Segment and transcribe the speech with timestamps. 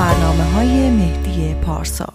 [0.00, 2.12] برنامه های مهدی پارسا.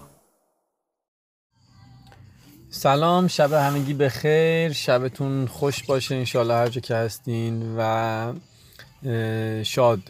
[2.70, 4.72] سلام شب همگی به خیر.
[4.72, 8.32] شبتون خوش باشه انشالله هر جا که هستین و
[9.64, 10.00] شاد.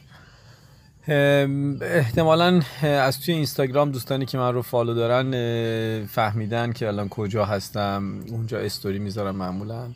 [1.82, 8.20] احتمالا از توی اینستاگرام دوستانی که من رو follow دارن فهمیدن که الان کجا هستم.
[8.28, 9.90] اونجا استوری می‌ذارم معمولا.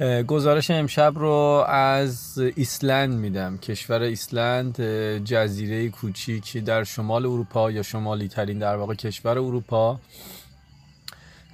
[0.00, 3.58] گزارش امشب رو از ایسلند میدم.
[3.58, 4.80] کشور ایسلند
[5.24, 10.00] جزیره کوچیک در شمال اروپا یا شمالی ترین در واقع کشور اروپا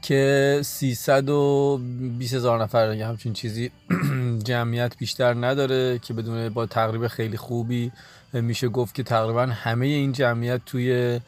[0.02, 3.70] که 320 هزار نفر یا همچین چیزی
[4.48, 7.92] جمعیت بیشتر نداره که بدون با تقریب خیلی خوبی
[8.33, 11.20] میشه گفت که تقریبا همه این جمعیت توی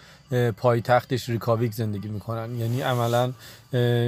[0.57, 2.59] پایتختش ریکاویک زندگی می‌کنن.
[2.59, 3.33] یعنی عملا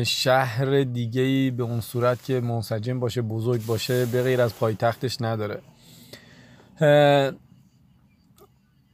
[0.04, 5.16] شهر دیگه ای به اون صورت که منسجم باشه بزرگ باشه به غیر از پایتختش
[5.20, 5.60] نداره.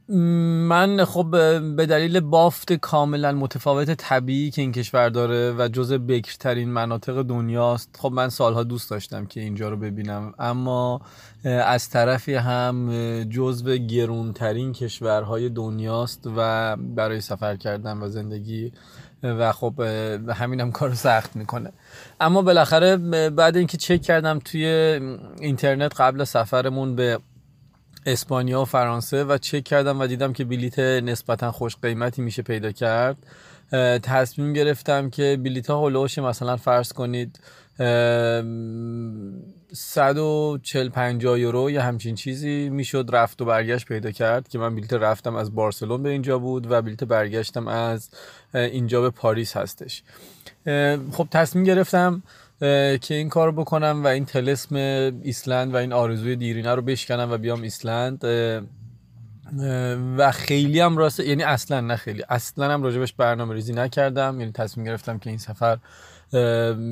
[0.09, 1.27] من خب
[1.75, 7.97] به دلیل بافت کاملا متفاوت طبیعی که این کشور داره و جز بکرترین مناطق دنیاست
[7.99, 10.33] خب من سالها دوست داشتم که اینجا رو ببینم.
[10.39, 11.01] اما
[11.43, 12.89] از طرفی هم
[13.23, 18.71] جزو گرونترین کشورهای دنیاست و برای سفر کردن و زندگی
[19.23, 19.81] و خب
[20.29, 21.71] همینم کارو سخت می‌کنه.
[22.19, 22.97] اما بالاخره
[23.29, 24.65] بعد اینکه چک کردم توی
[25.39, 27.19] اینترنت قبل سفرمون به
[28.05, 32.71] اسپانیا و فرانسه و چک کردم و دیدم که بلیت نسبتا خوش قیمتی میشه پیدا
[32.71, 33.17] کرد.
[34.03, 37.39] تصمیم گرفتم که بلیت ها هلوش مثلا فرض کنید
[39.73, 43.09] 140 50 یورو یا همچین چیزی می‌شد.
[43.13, 46.81] رفت و برگشت پیدا کرد که من بلیت رفتم از بارسلون به اینجا بود و
[46.81, 48.09] بلیت برگشتم از
[48.53, 50.03] اینجا به پاریس هستش.
[51.11, 52.23] خب تصمیم گرفتم
[53.01, 54.75] که این کار بکنم و این تلسم
[55.23, 58.23] ایسلند و این آرزوی دیرینه رو بشکنم و بیام ایسلند
[60.17, 64.51] و خیلی هم راست یعنی اصلا نه خیلی اصلا هم راجبش برنامه ریزی نکردم یعنی
[64.51, 65.77] تصمیم گرفتم که این سفر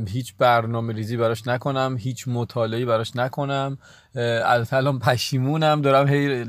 [0.08, 3.78] هیچ برنامه ریزی براش نکنم هیچ مطالعه براش نکنم.
[4.16, 6.46] البته الان پشیمونم دارم هی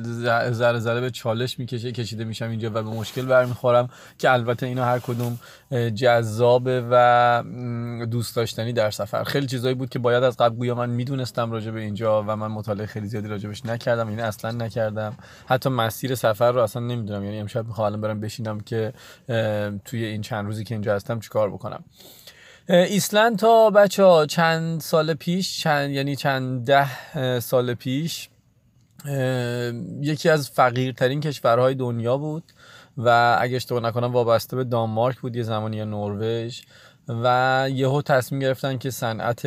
[0.50, 4.84] ذره ذره به چالش می‌کشه کشیده میشم اینجا و به مشکل برمیخورم که البته اینا
[4.84, 5.38] هر کدوم
[5.94, 7.44] جذابه و
[8.10, 9.24] دوست داشتنی در سفر.
[9.24, 12.48] خیلی چیزایی بود که باید از قبل گویا من می‌دونستم راجع به اینجا و من
[12.48, 15.16] مطالعه خیلی زیادی راجبش نکردم یعنی اصلا نکردم.
[15.46, 18.92] حتی مسیر سفر رو اصلا نمی‌دونم یعنی امشب می‌خوام الان برم بشینم که
[19.84, 21.84] توی این چند روزی که اینجا هستم چیکار بکنم.
[22.68, 28.28] ایسلند تا بچه ها چند سال پیش چند یعنی چند ده سال پیش
[30.00, 32.44] یکی از فقیرترین کشورهای دنیا بود
[32.96, 36.60] و اگه اشتباه نکنم وابسته به دانمارک بود یه زمانی یا نروژ.
[37.08, 39.46] و یهو تصمیم گرفتن که صنعت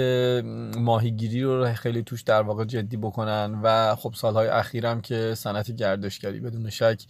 [0.78, 6.40] ماهیگیری رو خیلی توش در واقع جدی بکنن و خب سالهای اخیرم که صنعت گردشگری
[6.40, 7.02] بدون شک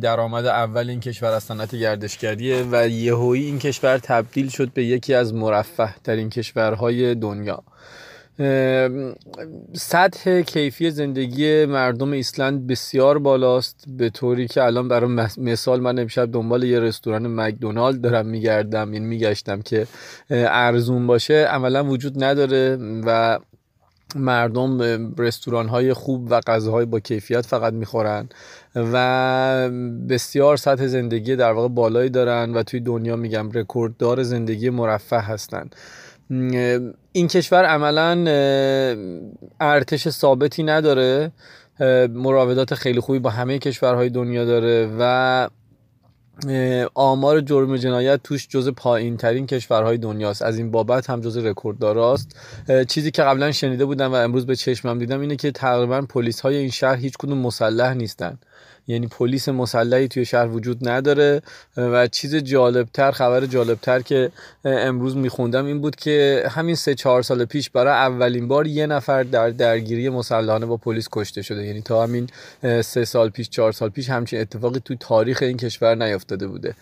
[0.00, 5.14] درآمد اول این کشور از صنعت گردشگریه و یهویی این کشور تبدیل شد به یکی
[5.14, 7.62] از مرفه ترین کشورهای دنیا.
[9.72, 16.32] سطح کیفی زندگی مردم ایسلند بسیار بالاست به طوری که الان برای مثال من امشب
[16.32, 19.86] دنبال یه رستوران مکدونالد دارم میگردم این یعنی میگشتم که
[20.30, 21.34] ارزون باشه.
[21.34, 23.38] عملا وجود نداره و
[24.16, 24.80] مردم
[25.18, 28.28] رستوران های خوب و غذاهای با کیفیت فقط می‌خورن
[28.76, 29.70] و
[30.08, 35.70] بسیار سطح زندگی در واقع بالایی دارن و توی دنیا میگم رکورددار زندگی مرفه هستن.
[37.12, 38.24] این کشور عملا
[39.60, 41.32] ارتش ثابتی نداره.
[42.10, 45.48] مراودات خیلی خوبی با همه کشورهای دنیا داره و
[46.94, 50.42] آمار جرم جنایت توش جز پایین ترین کشورهای دنیاست.
[50.42, 52.36] از این بابت هم جز رکوردداراست.
[52.88, 56.56] چیزی که قبلا شنیده بودم و امروز به چشمم دیدم اینه که تقریبا پلیس های
[56.56, 58.38] این شهر هیچ کدوم مسلح نیستن.
[58.86, 61.42] یعنی پلیس مسلحی توی شهر وجود نداره
[61.76, 64.30] و چیز جالبتر خبر جالبتر که
[64.64, 69.22] امروز میخوندم این بود که همین سه چهار سال پیش برای اولین بار یه نفر
[69.22, 71.66] در درگیری مسلحانه با پلیس کشته شده.
[71.66, 72.26] یعنی تا همین
[72.82, 76.74] سه سال پیش چهار سال پیش همچین اتفاقی توی تاریخ این کشور نیافتاده بوده.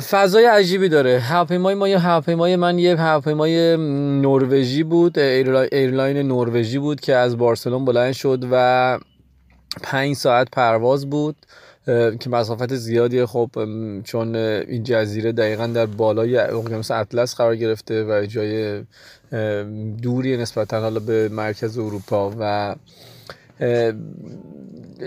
[0.00, 1.18] فضای عجیبی داره.
[1.18, 3.76] هواپیمای ما یه هواپیمای من یه هواپیمای
[4.20, 8.98] نروژی بود airline نروژی بود که از بارسلون بلند شد و
[9.82, 11.36] پنج ساعت پرواز بود
[12.20, 13.50] که مسافت زیادی خب
[14.04, 18.82] چون این جزیره دقیقا در بالای اقیانوس اطلس قرار گرفته و جای
[20.02, 22.74] دوری نسبتا حالا به مرکز اروپا و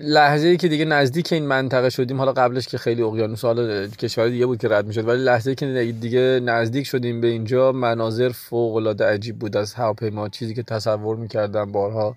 [0.03, 2.17] لحظه ای که دیگه نزدیک این منطقه شدیم.
[2.17, 5.55] حالا قبلش که خیلی اقیانوس حالا کشور دیگه بود که رد می‌شد ولی لحظه ای
[5.55, 9.57] که دیگه نزدیک شدیم به اینجا مناظر فوق العاده عجیب بود.
[9.57, 12.15] از هواپیما چیزی که تصور می‌کردم بارها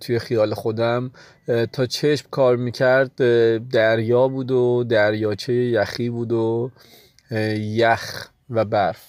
[0.00, 1.10] توی خیال خودم.
[1.72, 3.16] تا چشم کار می‌کرد
[3.68, 6.70] دریا بود و دریاچه یخی بود و
[7.56, 9.04] یخ و برف.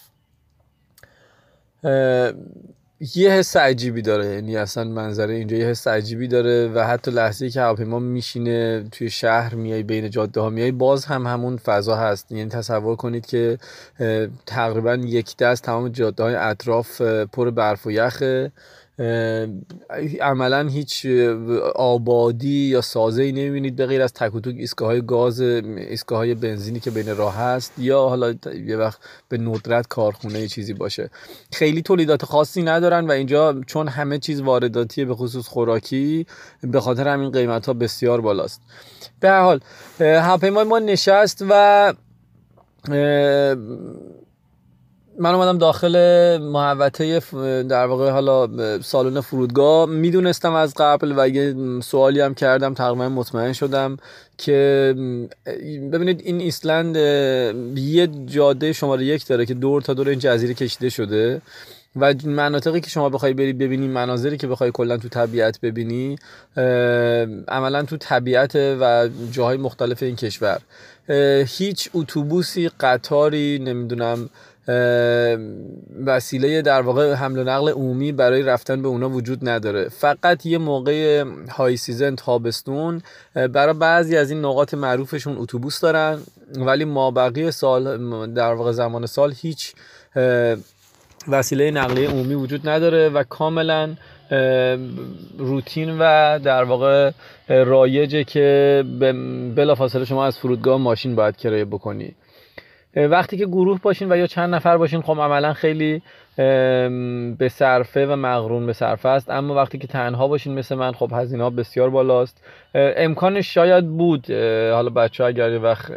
[3.15, 4.25] یه حس عجیبی داره.
[4.25, 9.09] یعنی اصلا منظره اینجا یه حس عجیبی داره و حتی لحظه که هواپیما میشینه توی
[9.09, 12.31] شهر میای بین جاده ها میای باز هم همون فضا هست.
[12.31, 13.57] یعنی تصور کنید که
[14.45, 18.51] تقریبا یک دست تمام جاده های اطراف پر برف و یخه.
[20.21, 21.05] عملا هیچ
[21.75, 26.35] آبادی یا سازه ای نمی‌بینید به غیر از تک و ایستگاه های گاز ایستگاه های
[26.35, 28.33] بنزینی که بین راه هست یا حالا
[28.65, 28.99] یه وقت
[29.29, 31.09] به ندرت کارخونه چیزی باشه.
[31.53, 36.25] خیلی تولیدات خاصی ندارن و اینجا چون همه چیز وارداتیه به خصوص خوراکی
[36.61, 38.61] به خاطر همین قیمت ها بسیار بالاست.
[39.19, 39.59] به هر حال
[39.99, 41.93] هواپیمای ما نشست و
[45.19, 47.19] من اومدم داخل محوطه
[47.63, 48.47] در واقع حالا
[48.81, 49.89] سالن فرودگاه.
[49.89, 53.97] می‌دونستم از قبل و یه سوالی هم کردم تقریبا مطمئن شدم
[54.37, 54.93] که
[55.91, 56.95] ببینید این ایسلند
[57.77, 61.41] یه جاده شماره یک داره که دور تا دور این جزیره کشیده شده
[61.95, 66.15] و مناطقی که شما بخوای بری ببینی مناظری که بخوای کلا تو طبیعت ببینی
[67.47, 70.59] عملا تو طبیعت و جاهای مختلف این کشور.
[71.47, 74.29] هیچ اتوبوسی قطاری نمی‌دونم
[76.05, 79.89] وسیله در واقع حمل و نقل عمومی برای رفتن به اونا وجود نداره.
[79.89, 83.01] فقط یه موقع های سیزن تابستون
[83.33, 86.19] برای بعضی از این نقاط معروفشون اتوبوس دارن
[86.55, 89.73] ولی ما بقیه سال در واقع زمان سال هیچ
[91.27, 93.95] وسیله نقلیه عمومی وجود نداره و کاملا
[95.37, 97.11] روتین و در واقع
[97.49, 98.83] رایجه که
[99.55, 102.15] بلافاصله شما از فرودگاه ماشین باید کرایه بکنی.
[102.95, 106.01] وقتی که گروه باشین و یا چند نفر باشین خب عملا خیلی
[107.37, 109.29] به صرفه و مغرون به صرفه است.
[109.29, 112.43] اما وقتی که تنها باشین مثل من خب هزینه ها بسیار بالاست.
[112.75, 114.31] امکانش شاید بود
[114.71, 115.91] حالا بچه ها اگر وقت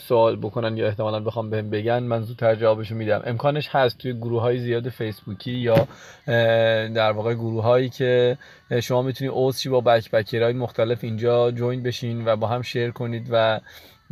[0.00, 3.22] سوال بکنن یا احتمالا بخوام بهم بگن من زودتر جوابشو میدم.
[3.24, 5.86] امکانش هست توی گروه های زیاد فیسبوکی یا
[6.94, 8.38] در واقع گروه هایی که
[8.82, 13.26] شما می‌تونید اوزشی با بک های مختلف اینجا جوین بشین و با هم شیر کنید
[13.30, 13.60] و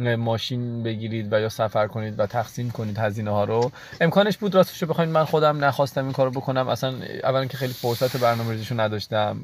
[0.09, 3.73] ماشین بگیرید و یا سفر کنید و تقسیم کنید هزینه ها رو.
[4.01, 6.69] امکانش بود راستش بخواید من خودم نخواستم این کارو بکنم.
[6.69, 6.95] اصلا
[7.25, 9.37] اولا که خیلی فرصت برنامه‌ریزیشو نداشتم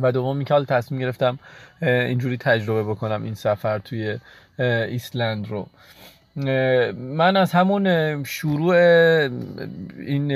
[0.00, 1.38] و دوم که حال تصمیم گرفتم
[1.82, 4.18] اینجوری تجربه بکنم این سفر توی
[4.58, 5.66] ایسلند رو.
[6.96, 8.74] من از همون شروع
[9.98, 10.28] این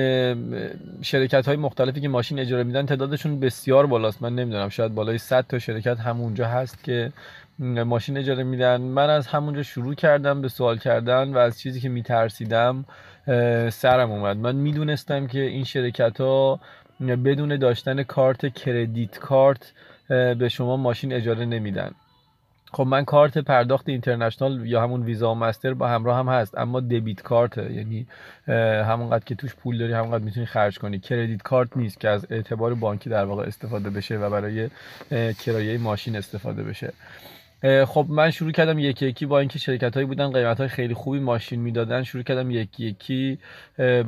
[1.02, 4.22] شرکت های مختلفی که ماشین اجاره میدن تعدادشون بسیار بالاست.
[4.22, 7.12] من نمی‌دونم شاید بالای 100 تا شرکت همونجا هست که
[7.58, 8.80] ماشین اجاره میدن.
[8.80, 12.84] من از همونجا شروع کردم به سوال کردن و از چیزی که میترسیدم
[13.70, 14.36] سرم اومد.
[14.36, 16.60] من می‌دونستم که این شرکت ها
[17.00, 19.72] بدون داشتن کارت کردیت کارت
[20.08, 21.90] به شما ماشین اجاره نمیدن.
[22.72, 26.80] خب من کارت پرداخت اینترنشنال یا همون ویزا و مستر با همراه هم هست اما
[26.80, 28.06] دبیت کارت یعنی
[28.84, 30.98] همونقدر که توش پول داری همونقدر می‌تونی خرج کنی.
[30.98, 34.70] کردیت کارت نیست که از اعتبار بانکی در واقع استفاده بشه و برای
[35.34, 36.92] کرایه ماشین استفاده بشه.
[37.62, 41.18] خب من شروع کردم یکی یکی با اینکه شرکت هایی بودن قیمت های خیلی خوبی
[41.18, 43.38] ماشین می‌دادن شروع کردم یکی یکی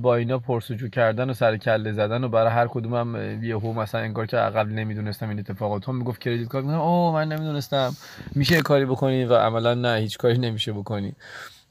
[0.02, 4.26] با اینا پرسجو کردن و سر کله زدن و برای هر کدومم یهو مثلا انگار
[4.26, 7.96] که قبل نمی‌دونستم این اتفاقات هم می‌گفت کردیت کارت؟ اوه من نمی‌دونستم.
[8.34, 11.12] میشه کاری بکنی و عملا نه هیچ کاری نمیشه بکنی.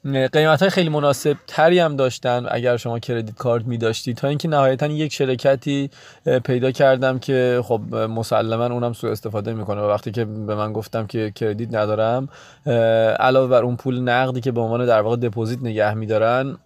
[0.05, 4.47] قیمت های خیلی مناسب تری هم داشتن اگر شما کردیت کارت می داشتید تا اینکه
[4.47, 5.89] نهایتا یک شرکتی
[6.43, 9.81] پیدا کردم که خب مسلما اونم سوء استفاده می‌کنه.
[9.81, 12.29] و وقتی که به من گفتم که کردیت ندارم
[13.19, 16.57] علاوه بر اون پول نقدی که به عنوان در واقع دپوزیت نگه میدارن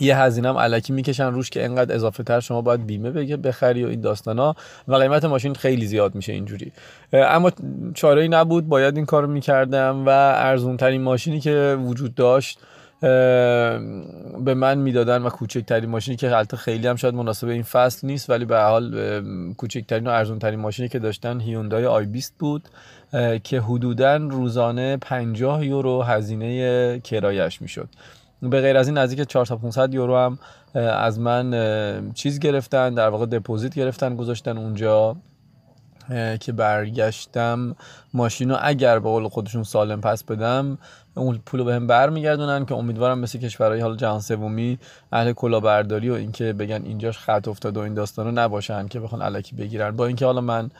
[0.00, 3.88] یه هزینه علکی می‌کشن روش که انقدر اضافه تر شما باید بیمه بگه بخری و
[3.88, 4.54] این داستانا.
[4.88, 6.72] و قیمت ماشین خیلی زیاد میشه اینجوری.
[7.12, 7.52] اما
[7.94, 8.68] چاره ای نبود.
[8.68, 12.58] باید این کارو می‌کردم و ارزون ترین ماشینی که وجود داشت
[13.00, 18.30] به من می‌دادن و کوچکترین ماشینی که البته خیلی هم شاید مناسب این فصل نیست
[18.30, 19.22] ولی به حال
[19.54, 22.62] کوچکترین و ارزون ترین ماشینی که داشتن هیوندای آی 20 بود
[23.44, 27.88] که حدودا روزانه 50 یورو هزینه کرایش می‌شد.
[28.42, 30.38] به غیر از این نزدیک 4 تا 500 یورو هم
[30.74, 35.16] از من چیز گرفتن در واقع دپوزیت گرفتن گذاشتن اونجا
[36.40, 37.76] که برگشتم
[38.14, 40.78] ماشین رو اگر به قول خودشون سالم پس بدم
[41.14, 44.78] اون پول رو بهم برمیگردونن که امیدوارم مثل کشورهای حال جهان سومی
[45.12, 49.56] اهل کلاهبرداری و اینکه بگن اینجاش خط افتاد و این داستانا نباشن که بخوان علکی
[49.56, 49.96] بگیرن.
[49.96, 50.70] با اینکه حالا من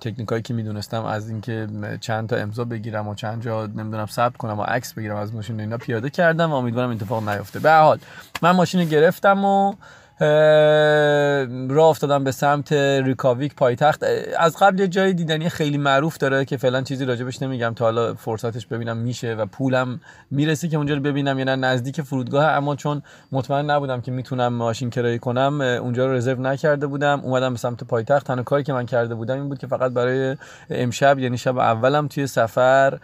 [0.00, 1.66] تکنیکایی که می‌دونستم از اینکه
[2.00, 5.60] چند تا امضا بگیرم و چند جا نمی‌دونم ثبت کنم و عکس بگیرم از ماشین
[5.60, 7.58] اینا پیاده کردم و امیدوارم اتفاق نیفته.
[7.58, 7.98] به حال
[8.42, 9.74] من ماشین گرفتم و
[10.20, 14.04] راه افتادم به سمت ریکاویک پایتخت.
[14.38, 18.14] از قبل یه جای دیدنی خیلی معروف داره که فعلا چیزی راجبش نمیگم تا حالا
[18.14, 21.56] فرصتش ببینم میشه و پولم می‌رسه که اونجا رو ببینم یا نه.
[21.56, 26.86] نزدیک فرودگاه اما چون مطمئن نبودم که می‌تونم ماشین کرایه کنم اونجا رو رزرو نکرده
[26.86, 27.20] بودم.
[27.20, 28.26] اومدم به سمت پایتخت.
[28.26, 30.36] تنها کاری که من کرده بودم این بود که فقط برای
[30.70, 32.98] امشب یعنی شب اولم توی سفر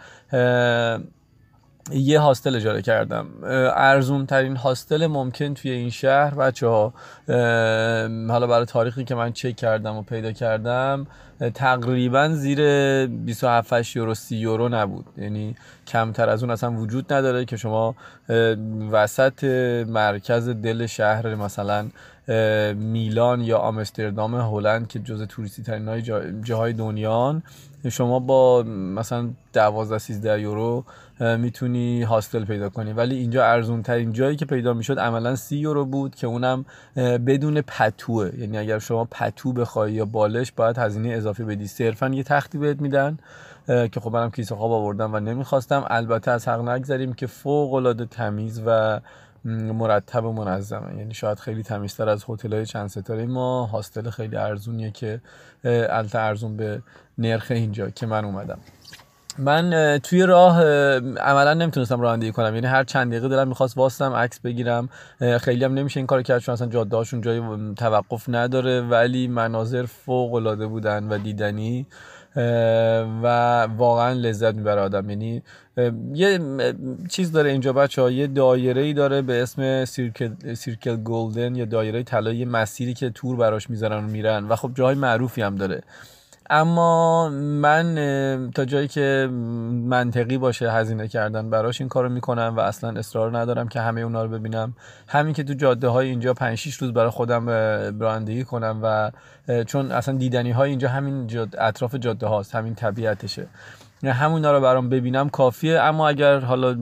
[1.91, 3.27] یه هاستل اجاره کردم.
[3.75, 6.93] ارزون ترین هاستل ممکن توی این شهر بچه ها
[8.29, 11.07] حالا برای تاریخی که من چک کردم و پیدا کردم
[11.53, 12.59] تقریبا زیر
[13.07, 15.05] 27 یورو 30 یورو نبود.
[15.17, 15.55] یعنی
[15.87, 17.95] کمتر از اون اصلا وجود نداره که شما
[18.91, 19.43] وسط
[19.87, 21.89] مرکز دل شهر مثلا
[22.75, 26.01] میلان یا آمستردام هلند که جز توریستی ترین های
[26.41, 27.43] جاهای دنیان
[27.89, 28.63] شما با
[28.95, 30.85] مثلا 12 13 یورو
[31.19, 32.93] می‌تونی هاستل پیدا کنی.
[32.93, 36.65] ولی اینجا ارزون ترین جایی که پیدا می‌شد عملا 30 یورو بود که اونم
[36.95, 38.31] بدون پتوه.
[38.37, 41.67] یعنی اگر شما پتو بخوای یا بالش باید هزینه اضافی بدی.
[41.67, 43.17] صرفا یه تختی بهت میدن
[43.67, 45.85] که خب منم کیسه خواب آوردم و نمی‌خواستم.
[45.87, 48.99] البته از حق نگذاریم که فوق العاده تمیز و
[49.45, 50.97] مرتب و منظمه.
[50.97, 53.25] یعنی شاید خیلی تمیزتر از هتل های چند ستاره.
[53.25, 55.21] ما هاستل خیلی ارزونیه که
[55.63, 56.81] البته ارزون به
[57.17, 58.59] نرخ اینجا که من اومدم.
[59.37, 60.63] من توی راه
[61.17, 62.55] عملا نمی‌تونستم رانندگی کنم.
[62.55, 64.89] یعنی هر چند دقیقه دلم می‌خواست واسم عکس بگیرم.
[65.41, 67.41] خیلی هم نمیشه این کار کرد چون اصلا جاده هاشون جای
[67.77, 71.85] توقف نداره ولی مناظر فوق العاده بودن و دیدنی.
[73.23, 75.09] و واقعا لذت می‌بره آدم.
[75.09, 75.41] یعنی
[76.13, 76.39] یه
[77.09, 81.65] چیز داره اینجا بچه ها یه دایره ای داره به اسم سیرکل, سیرکل گلدن یا
[81.65, 84.47] دایره طلایی مسیری که تور براش می‌ذارن و میرن.
[84.47, 85.81] و خب جاهای معروفی هم داره.
[86.49, 89.29] اما من تا جایی که
[89.87, 94.23] منطقی باشه هزینه کردن براش این کارو می‌کنم و اصلا اصرار ندارم که همه اونا
[94.23, 94.73] رو ببینم.
[95.07, 97.45] همین که تو جاده های اینجا 5 6 روز برای خودم
[97.91, 99.11] براندگی کنم و
[99.63, 103.47] چون اصلا دیدنی های اینجا همین اطراف جاده هاست همین طبیعتشه.
[104.03, 105.79] همونا رو برام ببینم کافیه.
[105.79, 106.73] اما اگر حالا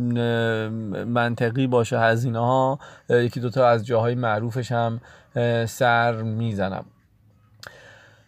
[1.06, 5.01] منطقی باشه هزینه ها یکی دوتا از جاهای معروفش هم
[5.65, 6.86] سر می‌زنم.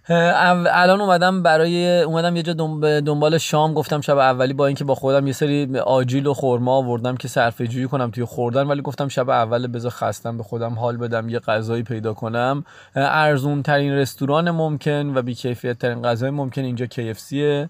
[0.10, 2.54] الان اومدم برای اومدم یه جا
[3.00, 7.18] دنبال شام گفتم شب اولی با اینکه با خودم یه سری آجیل و خورما آوردم
[7.18, 10.98] که صرفه جویی کنم توی خوردن ولی گفتم شب اول بذار خستم به خودم حال
[10.98, 12.66] بدم یه غذایی پیدا کنم.
[12.96, 17.70] ارزون ترین رستوران ممکن و بیکیفیت ترین غذای ممکن اینجا KFCه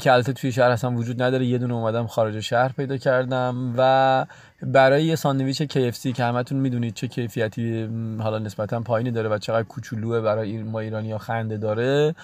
[0.00, 1.46] که البته توی شهر اصلا وجود نداره.
[1.46, 4.26] یه دونه اومدم خارج شهر پیدا کردم و
[4.62, 7.88] برای یه ساندویچ KFC که همتون می‌دونید چه کیفیتی
[8.18, 12.14] حالا نسبتا پایینی داره و چقدر کوچولوه برای ما ایرانی ها خنده داره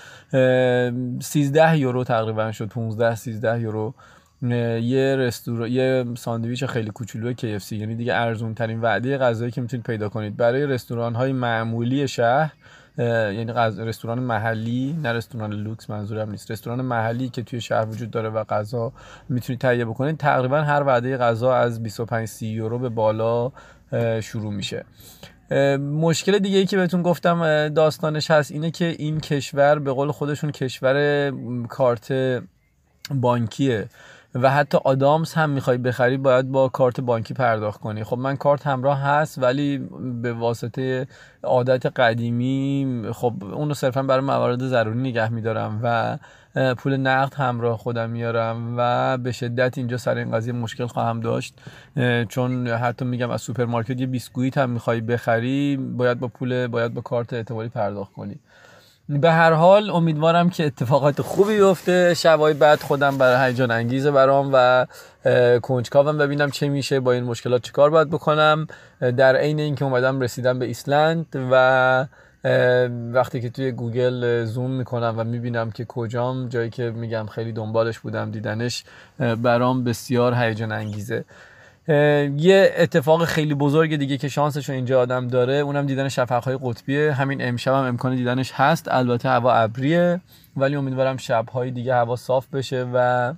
[1.20, 2.68] 13 یورو تقریبا شد.
[2.68, 3.94] 15 13 یورو.
[4.42, 9.86] یه رستوران یه ساندویچ خیلی کوچولو KFC یعنی دیگه ارزون ترین وعده غذایی که می‌تونید
[9.86, 10.36] پیدا کنید.
[10.36, 12.52] برای رستوران های معمولی شهر
[13.00, 16.50] یعنی رستوران محلی نه رستوران لوکس منظورم نیست.
[16.50, 18.92] رستوران محلی که توی شهر وجود داره و غذا
[19.28, 23.52] می‌تونید تهیه بکنید تقریبا هر وعده غذا از 25 30 یورو به بالا
[24.20, 24.84] شروع میشه.
[25.78, 30.50] مشکل دیگه ای که بهتون گفتم داستانش هست اینه که این کشور به قول خودشون
[30.50, 31.32] کشور
[31.68, 32.12] کارت
[33.14, 33.88] بانکیه.
[34.34, 38.04] و حتی آدامس هم می‌خوای بخری باید با کارت بانکی پرداخت کنی.
[38.04, 39.78] خب من کارت همراه هست ولی
[40.22, 41.06] به واسطه
[41.42, 46.18] عادت قدیمی خب اونو صرفا برای موارد ضروری نگه میدارم و
[46.74, 51.54] پول نقد همراه خودم میارم و به شدت اینجا سر این قضیه مشکل خواهم داشت.
[52.28, 57.00] چون حتی میگم از سوپرمارکت یه بیسکویت هم می‌خوای بخری باید با پول باید با
[57.00, 58.40] کارت اعتباری پرداخت کنی.
[59.18, 62.14] به هر حال امیدوارم که اتفاقات خوبی بیفته.
[62.14, 64.86] شبای بعد خودم برای هیجان انگیزه برام و
[65.62, 66.18] کنجکاوم.
[66.18, 68.66] ببینم چه میشه با این مشکلات چیکار باید بکنم.
[69.00, 72.06] در عین اینکه اومدم رسیدم به ایسلند و
[73.12, 77.98] وقتی که توی گوگل زوم می‌کنم و می‌بینم که کجام جایی که میگم خیلی دنبالش
[77.98, 78.84] بودم دیدنش
[79.18, 81.24] برام بسیار هیجان انگیزه.
[82.36, 87.12] یه اتفاق خیلی بزرگ دیگه که شانسش اینجا آدم داره اونم دیدن شفقهای قطبیه.
[87.12, 88.88] همین امشب هم امکان دیدنش هست.
[88.90, 90.20] البته هوا ابریه
[90.56, 93.34] ولی امیدوارم شبهای دیگه هوا صاف بشه و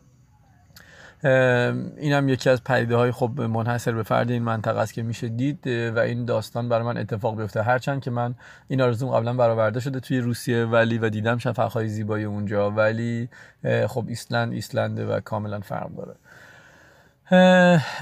[1.96, 5.66] اینم یکی از پدیده های خب منحصر به فرد این منطقه است که میشه دید
[5.66, 7.62] و این داستان برای من اتفاق بیفته.
[7.62, 8.34] هرچند که من
[8.68, 13.28] این آرزوم قبلا برآورده شده توی روسیه ولی و دیدم شفقهای زیبایی اونجا ولی
[13.88, 16.14] خب ایسلند ایسلنده و کاملا فرق داره.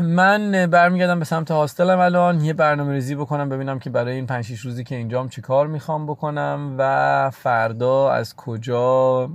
[0.01, 2.41] من برمیگردم به سمت هاستلم الان.
[2.41, 6.07] یه برنامه ریزی بکنم ببینم که برای این 5 روزی که اینجام چی کار می‌خوام
[6.07, 9.31] بکنم و فردا از کجا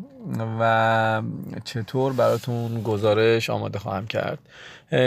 [0.59, 1.21] و
[1.63, 4.39] چطور براتون گزارش آماده خواهم کرد.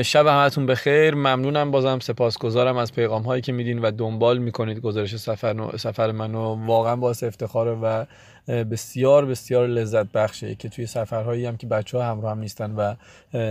[0.02, 1.14] شب همتون بخیر.
[1.14, 1.98] ممنونم بازم.
[1.98, 6.66] سپاسگزارم از پیغام هایی که میدین و دنبال می‌کنید گزارش سفر, سفر منو.
[6.66, 8.04] واقعا باعث افتخاره و
[8.48, 12.94] بسیار بسیار لذت بخشه که توی سفرهایی هم که بچه ها همراه هم نیستن و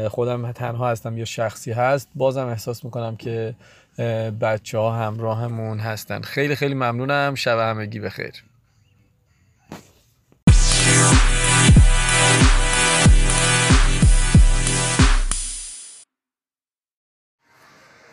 [0.09, 3.55] خودم تنها هستم یا شخصی هست بازم احساس می‌کنم که
[4.41, 6.21] بچه ها همراهمون هستن.
[6.21, 7.35] خیلی خیلی ممنونم.
[7.35, 8.43] شب همگی بخیر.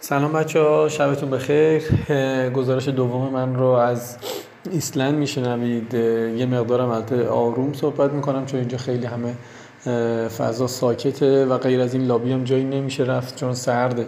[0.01, 1.83] سلام بچه ها شبتون بخیر.
[2.51, 4.19] گزارش دوم من رو از
[4.71, 5.95] ایسلند میشنوید.
[5.95, 9.35] یه مقدارم البته آروم صحبت می‌کنم چون اینجا خیلی همه
[10.29, 14.07] فضا ساکته و غیر از این لابی هم جایی نمیشه رفت چون سرده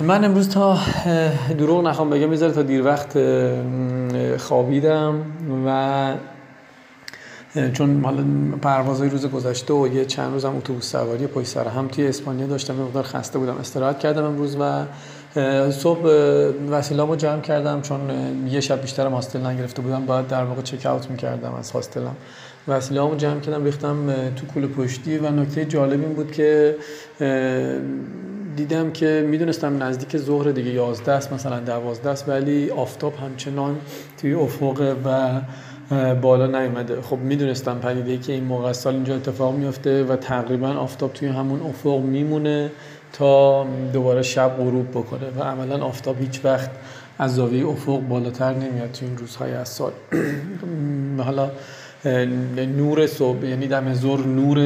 [0.00, 0.78] من امروز تا
[1.58, 3.18] دروغ نخوام بگم می‌ذاره تا دیر وقت
[4.38, 5.20] خوابیدم
[5.66, 6.14] و
[7.72, 8.24] چون حالا
[8.62, 12.74] پروازهای روز گذشته و یه چند روزم اتوبوس سواری پای سر هم توی اسپانیا داشتم
[12.74, 14.84] مقدار خسته بودم استراحت کردم امروز و
[15.70, 16.08] صبح
[16.70, 18.00] وسیلامو جمع کردم چون
[18.48, 20.06] یه شب بیشترم هاستل نگرفته بودم.
[20.06, 22.16] باید در واقع چک اوت می‌کردم از هاستلم
[22.68, 26.76] وسیله‌هامو جمع کردم ریختم تو کوله پشتی و نکته جالب این بود که
[28.56, 33.76] دیدم که می‌دونستم نزدیک ظهر دیگه 11 است مثلا 12 است ولی آفتاب همچنان
[34.20, 35.40] توی افق و
[36.14, 37.02] بالا نیومده.
[37.02, 41.60] خب می‌دونستم پدیده که این موقع سال اینجا اتفاق میفته و تقریبا آفتاب توی همون
[41.60, 42.70] افق میمونه.
[43.18, 46.70] تا دوباره شب غروب بکنه و عملا آفتاب هیچ وقت
[47.18, 49.92] از زاویه افق بالاتر نمیاد توی این روزهای از سال.
[51.26, 51.50] حالا
[52.76, 54.58] نور صبح یعنی دم زور نور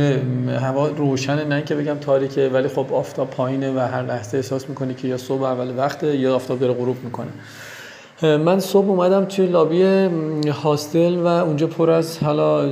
[0.61, 4.95] هوا روشنه نه که بگم تاریکه ولی خب آفتاب پایینه و هر لحظه احساس می‌کنه
[4.95, 7.31] که یا صبح اول وقته یا آفتاب داره غروب می‌کنه.
[8.23, 9.83] من صبح اومدم توی لابی
[10.63, 12.67] هاستل و اونجا پر از حالا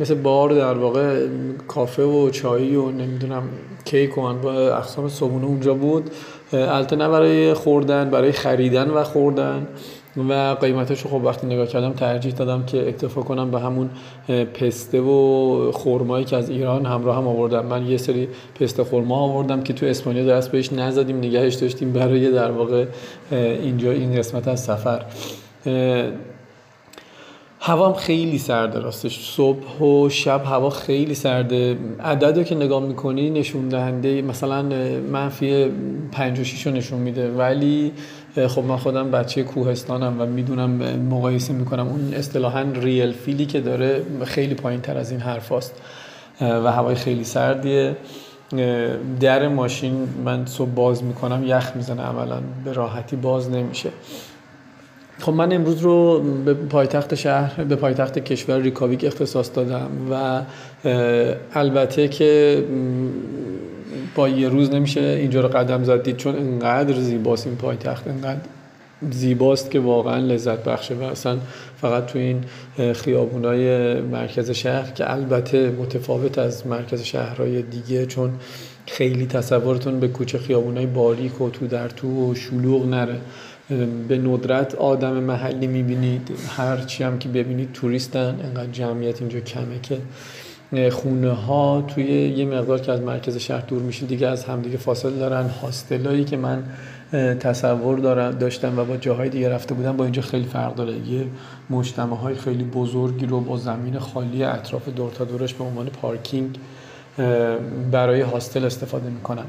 [0.00, 1.26] مثل بار در واقع
[1.68, 3.42] کافه و چایی و نمی‌دونم
[3.84, 6.10] کیک و اقسام صبحونه اونجا بود.
[6.52, 9.66] البته نه برای خوردن برای خریدن و خوردن.
[10.16, 13.90] و قیمتش خب وقتی نگاه کردم ترجیح دادم که اکتفا کنم به همون
[14.54, 17.66] پسته و خرمایی که از ایران همراه هم آوردم.
[17.66, 18.28] من یه سری
[18.60, 22.86] پسته خرما آوردم که تو اسپانیا دست بهش نزدیم نگهش داشتیم برای در واقع
[23.32, 25.04] اینجا این قسمت از سفر.
[27.64, 29.34] هوا هم خیلی سرده راستش.
[29.36, 31.76] صبح و شب هوا خیلی سرده.
[32.00, 34.62] عدد که نگاه می‌کنی نشون دهنده مثلا
[35.12, 35.66] منفی
[36.12, 37.30] 5 و 6 رو نشون میده.
[37.30, 37.92] ولی
[38.48, 41.88] خب من خودم بچه کوهستانم و می‌دونم مقایسه می‌کنم.
[41.88, 45.74] اون اصطلاحا ریل فیلی که داره خیلی پایین تر از این حرف هست
[46.40, 47.96] و هوای خیلی سردیه.
[49.20, 53.90] در ماشین من صبح باز می‌کنم یخ می‌زنه عملا به راحتی باز نمیشه.
[55.20, 60.42] خب من امروز رو به پایتخت شهر به پایتخت کشور ریکاویک اختصاص دادم و
[61.54, 62.64] البته که
[64.14, 68.40] با یه روز نمیشه اینجا رو قدم زدید چون انقدر زیباست این پایتخت انقدر
[69.10, 71.38] زیباست که واقعا لذت بخشه و اصلا
[71.76, 72.44] فقط تو این
[72.92, 78.32] خیابونای مرکز شهر که البته متفاوت از مرکز شهرهای دیگه چون
[78.86, 83.20] خیلی تصورتون به کوچه خیابونای باریک و تو در تو و شلوغ نره.
[84.08, 89.98] به ندرت آدم محلی می‌بینید هرچی هم که ببینید توریستن انقدر جمعیت اینجا کمه که
[90.90, 92.04] خونه ها توی
[92.36, 95.46] یه مقدار که از مرکز شهر دور میشه دیگه از همدیگه فاصله دارن.
[95.48, 96.62] هاستلایی که من
[97.40, 100.92] تصور دارم داشتم و با جاهای دیگه رفته بودم با اینجا خیلی فرق داره.
[100.92, 101.26] یه
[101.70, 106.58] مجتمع های خیلی بزرگی رو با زمین خالی اطراف دور تا دورش به عنوان پارکینگ
[107.92, 109.44] برای هاستل استفاده می‌کنن.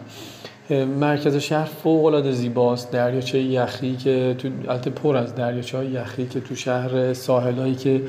[0.99, 2.91] مرکز شهر فوق العاده زیباست.
[2.91, 8.01] دریاچه یخی که تو البته پر از دریاچه های یخی که تو شهر ساحلایی که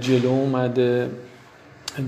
[0.00, 1.08] جلو اومده.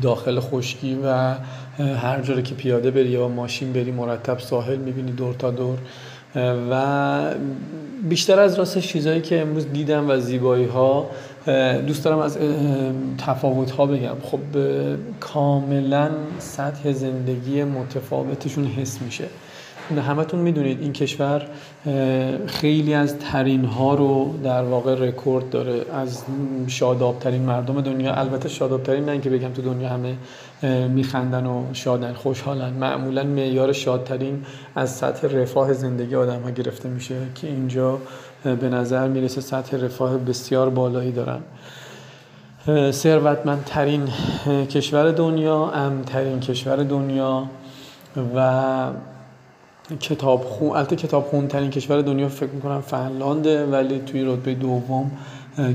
[0.03, 1.35] داخل خشکی و
[1.79, 5.79] هر جایی که پیاده بری یا ماشین بری مرتب ساحل می‌بینی دور تا دور.
[6.71, 7.35] و
[8.09, 11.11] بیشتر از راست چیزهایی که امروز دیدم و زیبایی ها
[11.87, 12.39] دوست دارم از
[13.19, 14.17] تفاوت ها بگم.
[14.23, 14.41] خب
[15.21, 19.25] کاملا سطح زندگی متفاوتشون حس میشه.
[19.91, 21.47] همتون می‌دونید این کشور
[22.47, 26.23] خیلی از ترین ها رو در واقع رکورد داره از
[26.67, 28.15] شادابترین مردم دنیا.
[28.15, 30.15] البته شادابترین نه که بگم تو دنیا همه
[30.89, 32.71] میخندن و شادن خوشحالن.
[32.73, 37.99] معمولا معیار شادترین از سطح رفاه زندگی آدم ها گرفته میشه که اینجا
[38.45, 41.41] به نظر می‌رسه سطح رفاه بسیار بالایی دارن.
[42.91, 44.09] ثروتمندترین
[44.71, 47.47] کشور دنیا امترین کشور دنیا
[48.37, 48.87] و
[50.01, 55.11] کتاب خون البته کتاب خون ترین کشور دنیا فکر می‌کنم فنلانده ولی توی رتبه دوم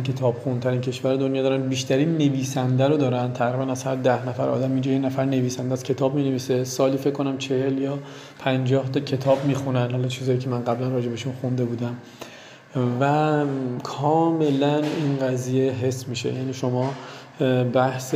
[0.03, 3.33] کتاب خونترین کشور دنیا دارن بیشترین نویسنده رو دارن.
[3.33, 6.97] تقریبا از هر ده نفر آدم اینجا یه نفر نویسنده از کتاب می نویسه سالی
[6.97, 7.99] فکر کنم چهل یا
[8.39, 9.91] پنجاه تا کتاب می‌خونن.
[9.91, 11.95] حالا چیزایی که من قبلا راجبشون خونده بودم.
[13.01, 13.43] و
[13.83, 16.33] کاملا این قضیه حس میشه.
[16.33, 16.93] یعنی شما
[17.73, 18.15] بحث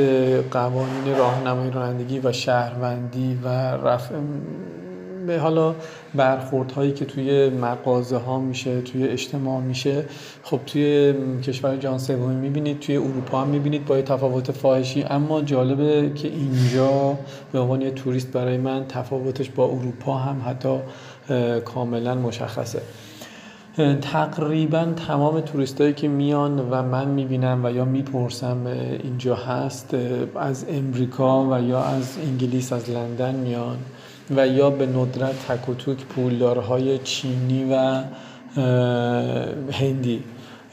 [0.51, 4.15] قوانین راهنمایی رانندگی و شهروندی و رفع
[5.27, 5.75] به حالا
[6.15, 10.05] برخورد هایی که توی مغازه ها میشه توی اجتماع میشه.
[10.43, 15.03] خب توی کشور جهان سومی می‌بینید توی اروپا هم می‌بینید با تفاوت فاحشی.
[15.03, 17.17] اما جالبه که اینجا
[17.51, 20.79] به عنوان یه توریست برای من تفاوتش با اروپا هم حتی
[21.65, 22.81] کاملا مشخصه.
[24.01, 28.67] تقریبا تمام توریستایی که میان و من می‌بینم و یا می‌پرسم
[29.03, 29.95] اینجا هست
[30.35, 33.77] از امریکا و یا از انگلیس از لندن میان.
[34.35, 38.03] و یا به ندرت تک و توک پولدارهای چینی و
[39.71, 40.23] هندی.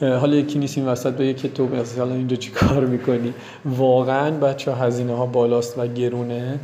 [0.01, 3.33] حالا یکی نیست این وسط بگه که تو مثلا اینجا چی کار می‌کنی؟
[3.65, 6.59] واقعا بچه هزینه ها بالاست و گرونه.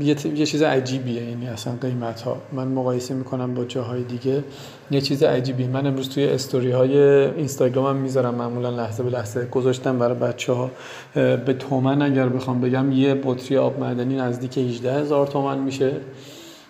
[0.00, 4.44] یه, یه چیز عجیبیه یعنی اصلا قیمت ها من مقایسه می‌کنم با جاهای دیگه.
[4.90, 9.98] یه چیز عجیبی من امروز توی استوری های اینستاگرامم می‌ذارم معمولا لحظه به لحظه گذاشتم
[9.98, 10.70] برای بچه ها
[11.14, 15.92] به تومن اگر بخوام بگم یه بطری آب معدنی نزدیک 18 هزار تومن میشه.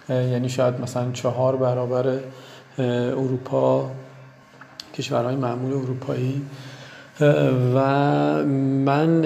[0.09, 2.19] یعنی شاید مثلا چهار برابر
[2.79, 3.91] اروپا
[4.95, 6.43] کشورهای معمول اروپایی.
[7.21, 7.79] و
[8.85, 9.25] من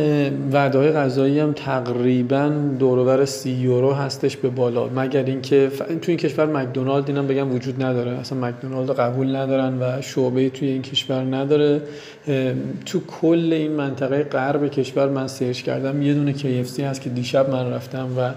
[0.53, 4.88] وعده غذایی هم تقریبا دورور سی یورو هستش به بالا.
[4.88, 5.70] مگر اینکه
[6.03, 8.11] تو این کشور مکدونالد اینم بگم وجود نداره.
[8.11, 11.83] اصلا مکدونالد قبول ندارن و شعبه توی این کشور نداره.
[12.87, 17.51] تو کل این منطقه غرب کشور من سرچ کردم یه دونه KFC هست که دیشب
[17.51, 18.31] من رفتم و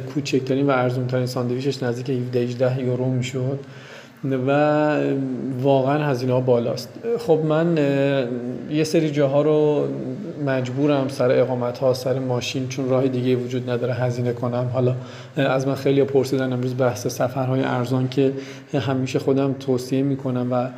[0.00, 3.58] کوچکترین و ارزونترین ساندویچش نزدیک 17 18 یورو می‌شد.
[4.24, 5.00] و
[5.62, 6.88] واقعا هزینه ها بالاست.
[7.18, 7.78] خب من
[8.70, 9.88] یه سری جاها رو
[10.46, 14.70] مجبورم سر اقامت ها سر ماشین چون راه دیگه وجود نداره هزینه کنم.
[14.72, 14.94] حالا
[15.36, 18.32] از من خیلی پرسیدن امروز بحث سفرهای ارزان که
[18.80, 20.68] همیشه خودم توصیه می‌کنم و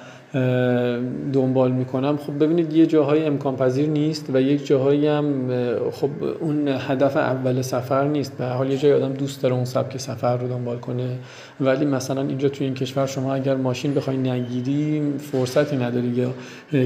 [1.32, 2.16] دنبال می‌کنم.
[2.16, 5.50] خب ببینید یه جاهای امکان پذیر نیست و یک جاهایی هم
[5.92, 8.38] خب اون هدف اول سفر نیست.
[8.38, 11.18] به حال یه جای آدم دوست داره اون سبک سفر رو دنبال کنه.
[11.60, 16.26] ولی مثلا اینجا توی این کشور شما اگر ماشین بخوای نگیری فرصتی نداری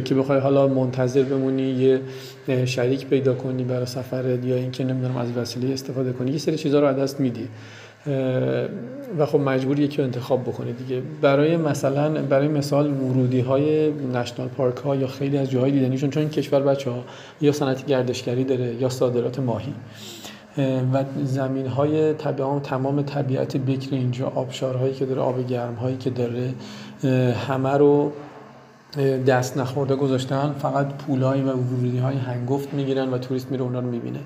[0.04, 2.00] که بخوای حالا منتظر بمونی یه
[2.64, 6.80] شریک پیدا کنی برای سفرت یا اینکه نمی‌دونم از وسیله استفاده کنی یه سری چیزا
[6.80, 7.48] رو دست میدی.
[9.18, 11.02] و خب مجبور یکی انتخاب بکنه دیگه.
[11.20, 16.20] برای مثلا برای مثال ورودی های نشنال پارک ها یا خیلی از جاهای دیدنیشون چون
[16.20, 17.04] این کشور بچه ها
[17.40, 19.74] یا صنعت گردشگری داره یا صادرات ماهی.
[20.92, 26.10] و زمین های تمام تمام طبیعت بکر اینجا آبشارهایی که داره آب گرم هایی که
[26.10, 26.54] داره
[27.48, 28.12] همه رو
[29.26, 30.54] دست نخورده گذاشتن.
[30.58, 34.20] فقط پولایی و ورودی های هنگفت می‌گیرن و توریست میره اونا رو می‌بینه.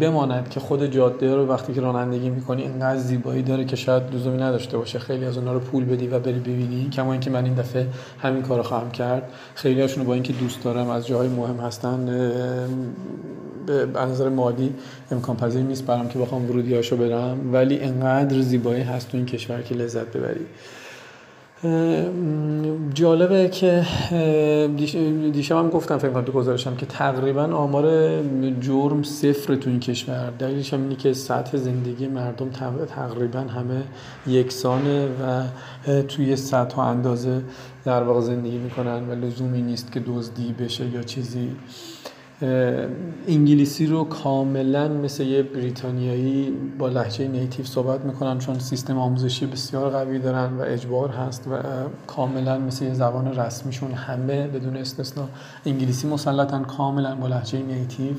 [0.00, 4.38] بماند که خود جاده رو وقتی که رانندگی می‌کنی اینقدر زیبایی داره که شاید لزومی
[4.38, 4.98] نداشته باشه.
[4.98, 7.86] خیلی از اونها رو پول بدی و بری ببینی کما اینکه من این دفعه
[8.22, 9.30] همین کارو خواهم کرد.
[9.54, 12.06] خیلی هاشون با اینکه دوست دارم از جاهای مهم هستن
[13.66, 14.74] به نظر مالی
[15.10, 19.26] امکان پذیر نیست برام که بخوام ورودی هاشو برم ولی انقدر زیبایی هست تو این
[19.26, 20.46] کشور که لذت ببری.
[22.94, 23.84] جالبه که
[25.32, 28.12] دیشب هم گفتم فکر کنم تو گزارشم که تقریبا آمار
[28.60, 30.32] جرم صفر تو این کشور.
[30.38, 32.48] دلیلش هم اینه که سطح زندگی مردم
[32.86, 33.82] تقریبا همه
[34.26, 35.42] یکسانه و
[36.02, 37.42] توی سطح و اندازه
[37.84, 41.48] در واقع زندگی می‌کنن و لزومی نیست که دزدی بشه یا چیزی.
[43.28, 49.90] انگلیسی رو کاملا مثل یه بریتانیایی با لحجه نیتیو صحبت می‌کنن چون سیستم آموزشی بسیار
[49.90, 51.50] قوی دارن و اجبار هست و
[52.06, 55.28] کاملا مثل یه زبان رسمیشون همه بدون استثنا
[55.66, 58.14] انگلیسی مسلطن کاملا با لحجه نیتیو.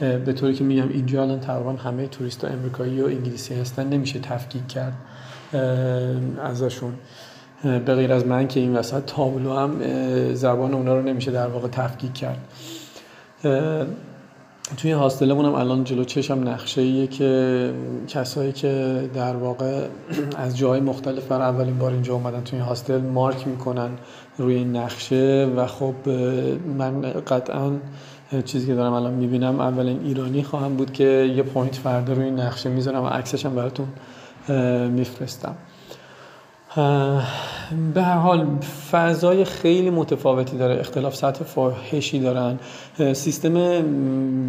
[0.00, 4.68] به طوری که میگم اینجا الان تقریبا همه توریست امریکایی و انگلیسی هستن نمیشه تفکیک
[4.68, 4.92] کرد
[6.44, 6.92] ازشون.
[7.62, 9.76] به غیر از من که این وسط تابلو هم
[10.34, 12.38] زبان اونا رو نمیشه در واقع تفکیک کرد.
[14.76, 17.72] توی hostel مون هم الان جلو چشم نقشه ایه که
[18.08, 19.86] کسایی که در واقع
[20.44, 23.90] از جای مختلف برای اولین بار اینجا اومدن توی hostel mark می‌کنن
[24.38, 25.94] روی این نقشه و خب
[26.78, 27.72] من قطعا
[28.44, 32.68] چیزی که دارم الان می‌بینم اولین ایرانی خواهم بود که یه point فردا روی نقشه
[32.68, 33.88] می‌ذارم و عکسش هم براتون
[34.88, 35.54] میفرستم.
[37.94, 38.46] به هر حال
[38.90, 40.80] فضای خیلی متفاوتی داره.
[40.80, 42.58] اختلاف سطح فاحشی دارن.
[43.12, 43.54] سیستم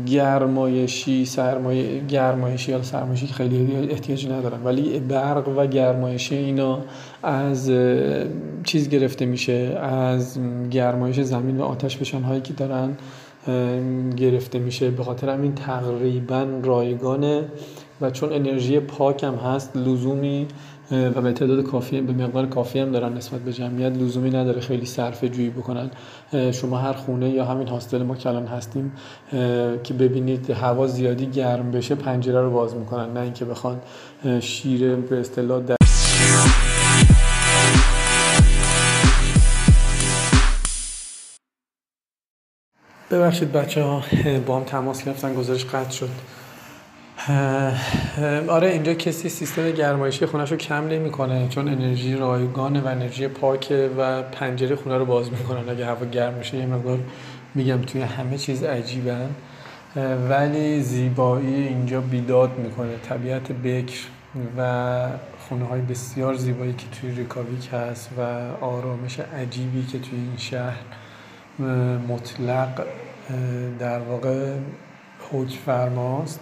[0.06, 6.80] گرمایشی سرمایه گرمایشی یا سرمایشی خیلی احتیاجی ندارن ولی برق و گرمایشی اینا
[7.24, 7.72] از
[8.64, 9.78] چیز گرفته میشه.
[9.82, 10.40] از
[10.72, 12.98] گرمایش زمین و آتش بشان هایی که دارن
[14.16, 14.92] گرفته میشه.
[14.92, 17.44] به خاطر همین تقریبا رایگانه
[18.02, 20.48] و چون انرژی پاک هم هست لزومی
[20.92, 24.86] و به تعداد کافی به مقدار کافی هم دارن نسبت به جمعیت لزومی نداره خیلی
[24.86, 25.92] صرفه جویی بکنن
[26.52, 28.92] شما هر خونه یا همین هاستل ما کلان هستیم
[29.84, 33.14] که ببینید هوا زیادی گرم بشه پنجره رو باز می‌کنن.
[33.14, 33.82] نه اینکه بخوان
[34.40, 35.76] شیر به اصطلاح در
[43.12, 44.04] ببخشید بچه ها
[44.46, 46.10] با هم تماس گرفتن گزارش قطع شد.
[48.48, 53.90] آره اینجا کسی سیستم گرمایشی خونش رو کم نمی‌کنه چون انرژی رایگانه و انرژی پاکه
[53.98, 55.70] و پنجره خونه رو باز می‌کنن.
[55.70, 57.00] اگه هوا گرم میشه یه مقدار
[57.56, 59.30] میگم توی همه چیز عجیبن.
[60.30, 62.98] ولی زیبایی اینجا بیداد می‌کنه.
[63.10, 64.00] طبیعت بکر
[64.58, 65.08] و
[65.50, 68.22] خونه های بسیار زیبایی که توی ریکاویک هست و
[68.66, 70.80] آرامش عجیبی که توی این شهر
[72.08, 72.86] مطلق
[73.80, 74.54] در واقع
[75.32, 76.40] حکم فرماست.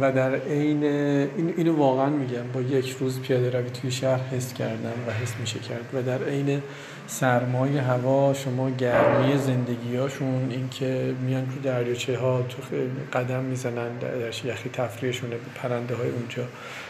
[0.00, 4.54] و در عین این اینو واقعا میگم با یک روز پیاده روی توی شهر حس
[4.54, 6.62] کردم و حس میشه کرد و در عین
[7.06, 12.76] سرمایه هوا شما گرمی زندگیاشون اینکه میان تو دریاچه ها تو
[13.18, 16.42] قدم می‌زنن در یخی تفریحشونه پرنده های اونجا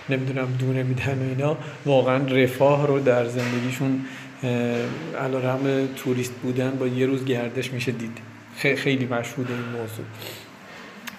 [0.08, 4.04] نمی‌دونم دونه میدن و اینا واقعا رفاه رو در زندگیشون
[5.20, 8.18] علیرغم توریست بودن با یه روز گردش میشه دید.
[8.76, 10.04] خیلی مشهود این موضوع.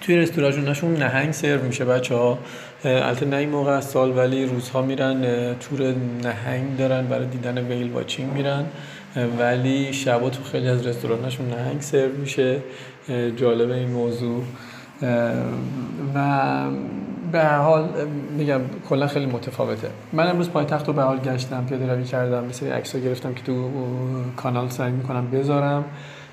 [0.06, 2.38] توی رستورانشون نهنگ سرو میشه بچه ها
[2.84, 5.22] البته نه این موقع از سال ولی روزها میرن
[5.54, 8.64] تور نهنگ دارن برای دیدن ویل واچینگ میرن.
[9.38, 12.56] ولی شبا تو خیلی از رستورانشون نهنگ سرو میشه.
[13.36, 14.42] جالب این موضوع.
[16.14, 16.64] و
[17.32, 17.88] به حال
[18.38, 19.88] میگم کلا خیلی متفاوته.
[20.12, 23.70] من امروز پایتخت رو به حال گشتم پیاده روی کردم مثل عکس گرفتم که تو
[24.36, 25.84] کانال سعی می‌کنم بذارم.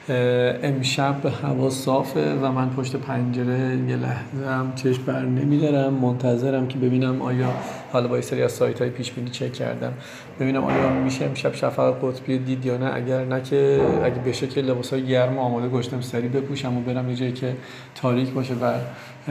[0.10, 5.94] امشب هوا صافه و من پشت پنجره یه لحظه هم چشم بر نمیدارم.
[5.94, 7.54] منتظرم که ببینم آیا
[7.92, 9.94] حالا با سری از سایت های پیش بینی چک کردم.
[10.40, 12.96] ببینم آیا میشه امشب شفق قطبی دید یا نه.
[12.96, 17.10] اگر نه که اگه بشه که لباس های گرم آماده گشتم سری بپوشم و برم
[17.10, 17.56] یه جایی که
[17.96, 18.74] تاریک باشه و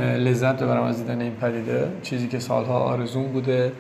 [0.00, 1.88] لذت ببرم از دیدن این پدیده.
[2.02, 3.72] چیزی که سالها آرزون بوده.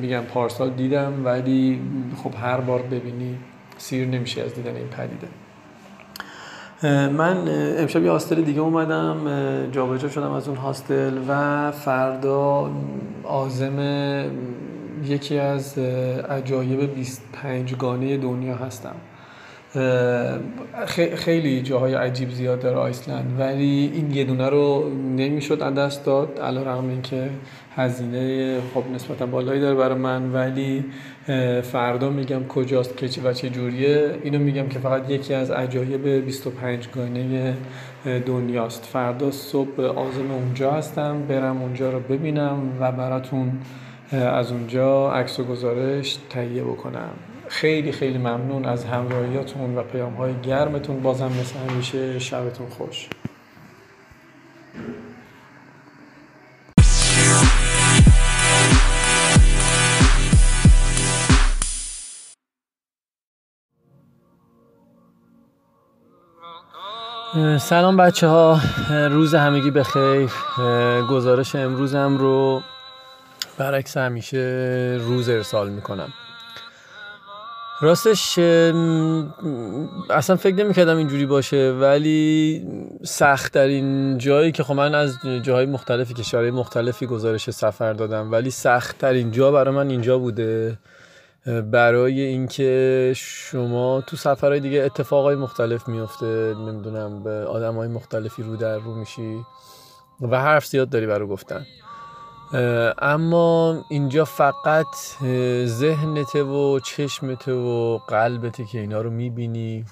[0.00, 1.80] میگم پارسال دیدم ولی
[2.24, 3.38] خب هر بار ببینی
[3.78, 5.28] سیر نمیشه از دیدن این پدیده.
[6.90, 7.36] من
[7.78, 9.16] امشب یه هاستل دیگه اومدم
[9.70, 12.70] جابجا شدم از اون هاستل و فردا
[13.24, 13.78] آزم
[15.04, 15.78] یکی از
[16.28, 18.94] عجایب 25 گانه دنیا هستم.
[21.14, 23.36] خیلی جاهای عجیب زیاد داره آیسلند.
[23.38, 27.30] ولی این یه دونه رو نمی‌شد از دست داد علا رقم اینکه
[27.76, 30.32] هزینه خب نسبتا بالایی داره برای من.
[30.32, 30.84] ولی
[31.62, 34.14] فردا میگم کجاست که و چه جوریه.
[34.22, 37.54] اینو میگم که فقط یکی از عجایب 25 گانه
[38.26, 38.84] دنیاست.
[38.84, 43.52] فردا صبح آزم اونجا هستم برم اونجا رو ببینم و براتون
[44.12, 47.10] از اونجا عکس و گزارش تهیه بکنم.
[47.52, 51.00] خیلی خیلی ممنون از همراهیاتون و پیام های گرمتون.
[51.02, 53.08] بازم مثل همیشه شبتون خوش.
[67.58, 68.60] سلام بچه ها
[69.10, 70.30] روز همگی بخیر
[71.10, 72.62] گزارش امروزم رو
[73.58, 76.12] برعکس همیشه روز ارسال می‌کنم.
[77.82, 78.38] راستش
[80.10, 82.62] اصلا فکر نمی‌کردم اینجوری باشه ولی
[83.04, 88.50] سخت ترین جایی که خب من از جاهای مختلفی کشورهای مختلفی گزارش سفر دادم ولی
[88.50, 90.78] سخت ترین جا برای من اینجا بوده
[91.70, 98.78] برای اینکه شما تو سفرهای دیگه اتفاقای مختلف میفته نمی‌دونم به آدمای مختلفی رو در
[98.78, 99.40] رو میشی
[100.20, 101.66] و حرف زیاد داری برای گفتن.
[102.98, 104.86] اما اینجا فقط
[105.64, 109.84] ذهنته و چشمته و قلبته که اینا رو می‌بینی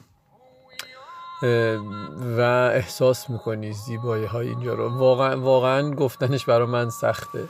[2.36, 2.40] و
[2.74, 4.98] احساس می‌کنی زیبایی های اینجا رو.
[4.98, 7.44] واقعا, واقعا گفتنش برای من سخته.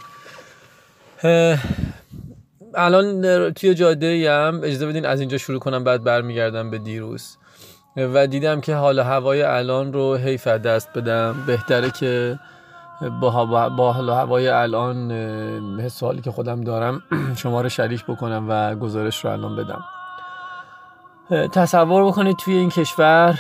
[2.75, 7.37] الان توی جاده هم اجازه بدین از اینجا شروع کنم بعد برمیگردم به دیروز.
[7.97, 11.45] و دیدم که حال هوای الان رو حیف دست بدم.
[11.47, 12.39] بهتره که
[13.21, 15.11] با, با حال هوای الان
[15.81, 17.03] حس حالی که خودم دارم
[17.43, 19.85] شما رو شریک بکنم و گزارش رو الان بدم.
[21.53, 23.39] تصور بکنید توی این کشور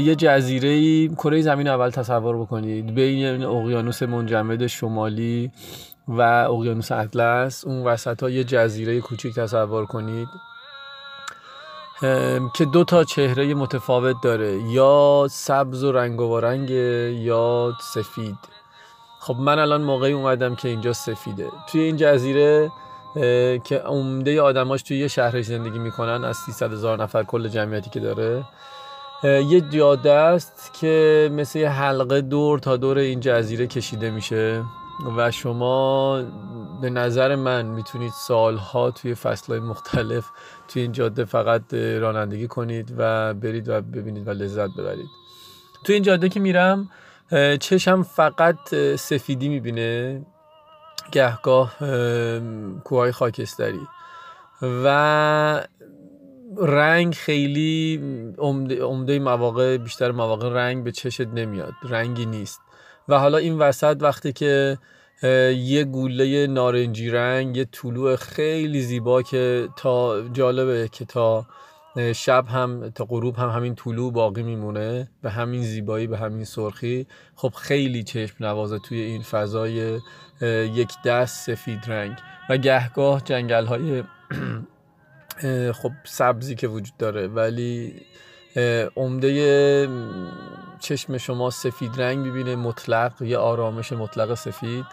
[0.00, 2.94] یه جزیره کره زمین اول تصور بکنید.
[2.94, 5.50] بین اقیانوس منجمد شمالی
[6.08, 10.28] و اقیانوس اطلس اون وسط ها یه جزیره کوچیک تصور کنید.
[12.54, 14.58] که دو تا چهره متفاوت داره.
[14.70, 16.70] یا سبز و رنگ و رنگ
[17.20, 18.55] یا سفید.
[19.26, 21.48] خب من الان موقعی اومدم که اینجا سفیده.
[21.68, 22.70] توی این جزیره
[23.64, 28.00] که عمده آدماش توی یه شهرش زندگی می‌کنن از 300 هزار نفر کل جمعیتی که
[28.00, 28.44] داره.
[29.24, 34.64] یه جاده است که مثل یه حلقه دور تا دور این جزیره کشیده میشه.
[35.16, 36.22] و شما
[36.80, 40.24] به نظر من می‌تونید سالها توی فصلهای مختلف
[40.68, 45.08] توی این جاده فقط رانندگی کنید و برید و ببینید و لذت ببرید.
[45.84, 46.88] توی این جاده که میرم
[47.60, 50.26] چشم فقط سفیدی می‌بینه؟
[51.12, 51.76] گهگاه
[52.84, 53.80] کوههای خاکستری.
[54.62, 55.66] و
[56.56, 58.00] رنگ خیلی
[58.82, 61.72] عمده مواقع بیشتر مواقع رنگ به چشت نمیاد.
[61.82, 62.60] رنگی نیست.
[63.08, 64.78] و حالا این وسط وقتی که
[65.56, 71.46] یه گوله نارنجی رنگ یه طلوع خیلی زیبا که تا جالبه که تا
[72.14, 77.06] شب هم تا غروب هم همین طلوع باقی میمونه به همین زیبایی به همین سرخی.
[77.34, 80.00] خب خیلی چشم نوازه توی این فضای
[80.72, 82.16] یک دست سفید رنگ.
[82.50, 84.02] و گهگاه جنگل های
[85.72, 87.26] خب سبزی که وجود داره.
[87.26, 88.00] ولی
[88.96, 89.88] عمده
[90.80, 94.84] چشم شما سفید رنگ ببینه مطلق یه آرامش مطلق سفید.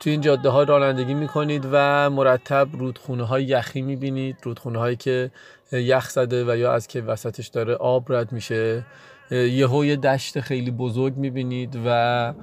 [0.00, 5.30] توی این جاده ها رانندگی می‌کنید و مرتب رودخونه های یخی می‌بینید رودخونه هایی که
[5.72, 8.84] یخ زده و یا از که وسطش داره آب رد میشه.
[9.30, 12.34] یه یه دشت خیلی بزرگ می‌بینید و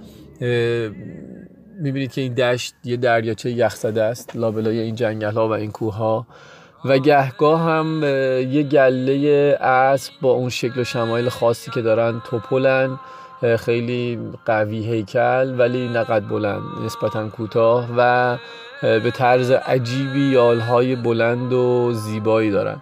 [1.80, 5.72] می‌بینید که این دشت یه دریاچه یخ زده است لابلای این جنگل ها و این
[5.72, 6.28] کوه ها
[6.86, 8.04] و گهگاه هم
[8.52, 13.00] یه گله اسب با اون شکل و شمایل خاصی که دارن توپلن.
[13.60, 18.38] خیلی قوی هیکل ولی نقد بلند نسبتا کوتاه و
[18.82, 22.82] به طرز عجیبی یالهای بلند و زیبایی دارن.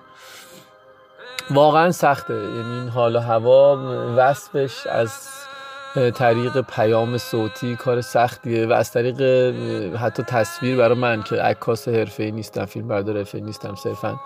[1.52, 2.34] واقعا سخته.
[2.34, 3.80] یعنی این حال و هوا
[4.18, 5.30] وصفش از
[6.16, 9.22] طریق پیام صوتی کار سختیه و از طریق
[9.96, 14.20] حتی تصویر برای من که عکاس حرفه‌ای نیستم فیلم بردار حرفه‌ای نیستم صرفا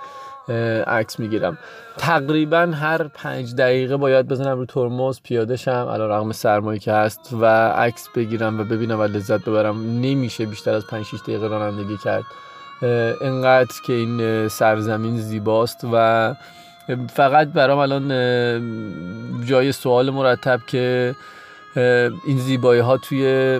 [0.88, 1.58] عکس می‌گیرم.
[1.98, 7.30] تقریبا هر پنج دقیقه باید بزنم رو ترمز پیاده شم علا رقم سرمایی که هست
[7.42, 9.82] و عکس بگیرم و ببینم و لذت ببرم.
[9.82, 12.24] نمیشه بیشتر از 5 6 دقیقه رانندگی کرد.
[13.22, 16.36] انقدر که این سرزمین زیباست و
[17.14, 18.10] فقط برام الان
[19.46, 21.16] جای سوال مرتب که
[22.26, 23.60] این زیبایی ها توی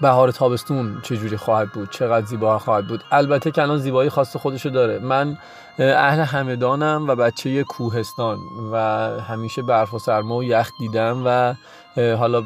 [0.00, 4.68] بهار تابستون چجوری خواهد بود؟ چقدر زیبا خواهد بود؟ البته که الان زیبایی خاص خودشو
[4.68, 4.98] داره.
[4.98, 5.38] من
[5.78, 8.38] اهل همدانم و بچه کوهستان
[8.72, 8.76] و
[9.20, 11.54] همیشه برف و سرما و یخ دیدم و
[11.96, 12.42] حالا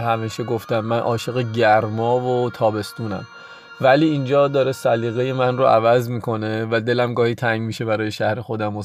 [0.00, 3.26] همیشه گفتم من عاشق گرما و تابستونم.
[3.80, 8.40] ولی اینجا داره سلیقه من رو عوض می‌کنه و دلم گاهی تنگ میشه برای شهر
[8.40, 8.82] خودم و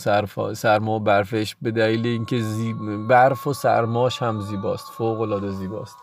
[0.53, 2.41] سرما و برفش به دلیل اینکه
[3.09, 5.95] برف و سرماش هم زیباست فوق العاده زیباست.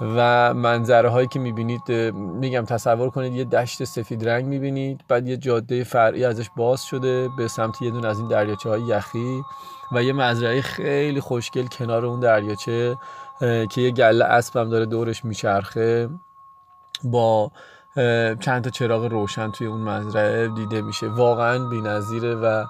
[0.00, 5.36] و منظره هایی که می‌بینید میگم تصور کنید یه دشت سفید رنگ می‌بینید بعد یه
[5.36, 9.42] جاده فرعی ازش باز شده به سمت یه دون از این دریاچه های یخی
[9.92, 12.96] و یه مزرعه خیلی خوشگل کنار اون دریاچه
[13.70, 16.08] که یه گله اسب هم داره دورش میچرخه.
[17.04, 17.50] با
[18.40, 21.08] چند تا چراغ روشن توی اون مزرعه دیده میشه.
[21.08, 22.64] واقعا بی‌نظیره و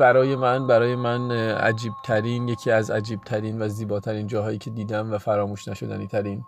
[0.00, 5.12] برای من برای من عجیب ترین یکی از عجیب ترین و زیباترین جاهایی که دیدم
[5.12, 6.44] و فراموش نشدنی ترین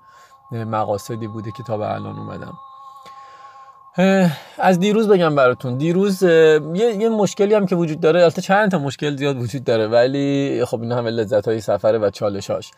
[0.52, 2.54] مقاصدی بوده که تا به الان اومدم.
[4.58, 5.76] از دیروز بگم براتون.
[5.76, 9.88] دیروز یه،, یه مشکلی هم که وجود داره البته چند تا مشکل زیاد وجود داره
[9.88, 12.70] ولی خب این همه لذت های سفره و چالشاش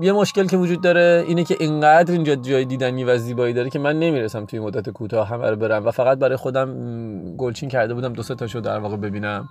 [0.00, 3.78] یه مشکل که وجود داره اینه که اینقدر اینجا جای دیدنی و زیبایی داره که
[3.78, 8.12] من نمی‌رسم توی مدت کوتاه همه رو برم و فقط برای خودم گلچین کرده بودم
[8.12, 9.48] دو سه تاشو در واقع ببینم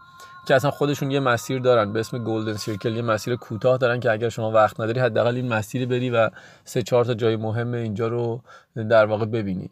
[0.48, 1.94] که اصلا خودشون یه مسیر دارن.
[1.94, 5.54] به اسم گلدن سیرکل یه مسیر کوتاه دارن که اگر شما وقت نداری حداقل این
[5.54, 6.30] مسیر بری و
[6.64, 8.42] سه چهار تا جای مهم اینجا رو
[8.90, 9.70] در واقع ببینی.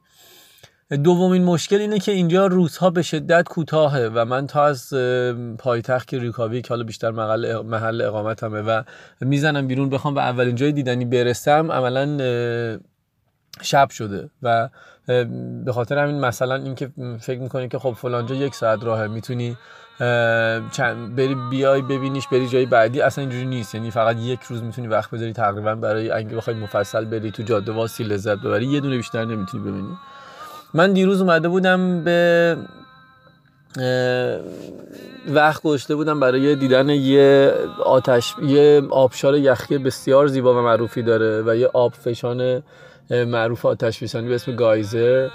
[0.98, 4.94] دومین مشکل اینه که اینجا روزها به شدت کوتاهه و من تا از
[5.58, 8.84] پایتخت ریکاوی که حالا بیشتر محل, محل اقامتمه و
[9.22, 12.18] می‌زنم بیرون بخوام به اولین جای دیدنی برسم عملا
[13.62, 14.70] شب شده و
[15.66, 16.90] به خاطر همین مثلا اینکه
[17.20, 19.58] فکر می‌کنی که خب فلانجا یک ساعت راهه می‌تونی
[20.72, 23.76] چند بری بیای ببینیش بری جای بعدی اصلا اینجوری نیست.
[23.76, 27.72] یعنی فقط یک روز می‌تونی وقت بذاری تقریبا برای اینکه بخوای مفصل بری تو جاده
[27.72, 29.98] واسی لذت ببری یه دونه بیشتر نمی‌تونی ببینی.
[30.74, 32.58] من دیروز اومده بودم به
[35.28, 37.54] وقت گذاشته بودم برای دیدن یه
[37.86, 42.64] آتش یه آبشار یخی بسیار زیبا و معروفی داره و یه آب فشان
[43.10, 45.30] معروف آتش فشانی به اسم گایزر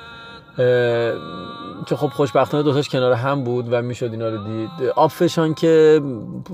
[1.86, 4.70] که خب خوشبختانه دوتاش کنار هم بود و می‌شد اینا رو دید.
[4.97, 6.03] آب فشان که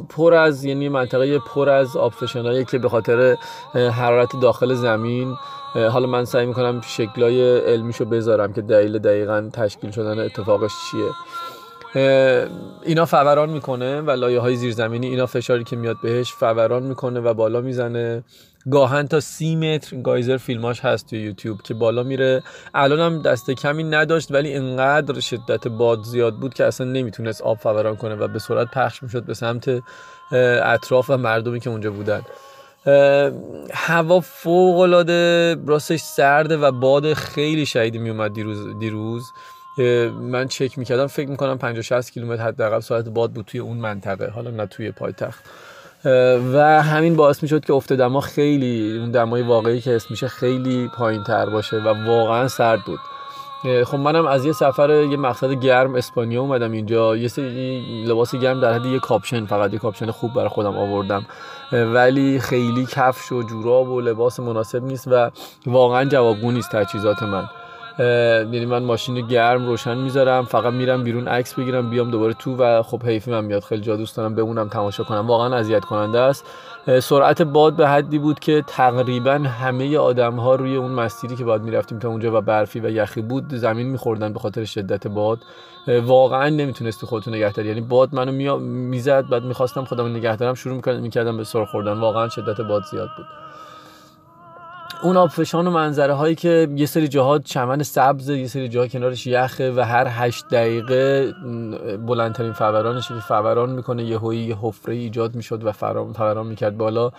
[0.08, 2.14] پر از یعنی منطقه پر از آب
[2.70, 3.36] که به خاطر
[3.74, 5.36] حرارت داخل زمین
[5.74, 11.10] حالا من سعی می‌کنم شکلای علمیشو بذارم که دلیل دقیقا تشکیل شدن اتفاقش چیه.
[12.82, 17.34] اینا فوران می‌کنه و لایه های زیرزمینی اینا فشاری که میاد بهش فوران می‌کنه و
[17.34, 18.24] بالا می‌زنه.
[18.70, 22.42] گاهن تا سی متر گایزر فیلماش هست توی یوتیوب که بالا میره.
[22.74, 27.58] الان هم دست کمی نداشت ولی انقدر شدت باد زیاد بود که اصلا نمی‌تونست آب
[27.58, 29.82] فوران کنه و به سرعت پخش می‌شد به سمت
[30.62, 32.22] اطراف و مردمی که اونجا بودن.
[33.72, 39.32] هوا فوق العاده راستش سرده و باد خیلی شدیدی میومد دیروز دیروز.
[40.20, 44.30] من چک می‌کردم فکر می‌کنم 50 60 کیلومتر حداقل ساعت باد بود توی اون منطقه
[44.30, 45.44] حالا نه توی پایتخت.
[46.54, 51.24] و همین باعث می‌شد که افت دما خیلی اون دمای واقعی که اسم خیلی پایین
[51.24, 52.98] تر باشه و واقعا سرد بود.
[53.84, 57.16] خب منم از یه سفر یه مقصد گرم اسپانیا اومدم اینجا.
[57.16, 61.26] یه سری لباس گرم در حد یه کاپشن فقط یه کاپشن خوب برای خودم آوردم.
[61.72, 65.30] ولی خیلی کفش و جوراب و لباس مناسب نیست و
[65.66, 67.44] واقعا جوابگو نیست تجهیزات من.
[67.98, 72.82] یعنی من ماشین گرم روشن می‌ذارم فقط میرم بیرون عکس بگیرم بیام دوباره تو و
[72.82, 73.62] خب حیفی من میاد.
[73.62, 75.26] خیلی جا دوست دارم بمونم تماشا کنم.
[75.26, 76.44] واقعا اذیت کننده است.
[76.86, 81.62] سرعت باد به حدی بود که تقریبا همه آدم ها روی اون مسیری که باید
[81.62, 85.38] می‌رفتیم تا اونجا و برفی و یخی بود زمین میخوردن به خاطر شدت باد.
[86.02, 87.68] واقعا نمی‌تونستی خودتو نگه داری.
[87.68, 91.92] یعنی باد منو می‌زد بعد می‌خواستم خودم نگه دارم شروع می‌کردم به سر خوردن.
[91.92, 93.26] واقعا شدت باد زیاد بود.
[95.02, 99.26] اون آبفشان و منظره هایی که یه سری جاها چمن سبز یه سری جاها کنارش
[99.26, 101.32] یخه و هر هشت دقیقه
[102.06, 107.10] بلندترین فورانش که فوران می‌کنه یه هایی یه حفره ایجاد می‌شد و فوران می‌کرد بالا.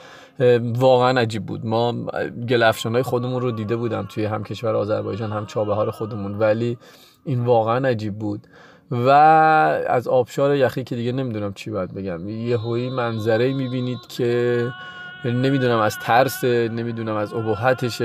[0.76, 1.66] واقعا عجیب بود.
[1.66, 1.94] ما
[2.50, 6.40] گلفشان های خودمون رو دیده بودم توی هم کشور آذربایجان هم چابهار خودمون.
[6.40, 6.78] ولی
[7.26, 8.42] این واقعا عجیب بود.
[8.92, 9.10] و
[9.90, 12.30] از آبشار یخی که دیگه نمی‌دونم چی باید بگم.
[12.30, 14.68] یه هایی منظره می‌بینید که
[15.32, 18.02] نمی‌دونم از ترس نمی‌دونم از ابهتش.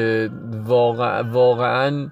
[0.64, 2.09] واقع واقعا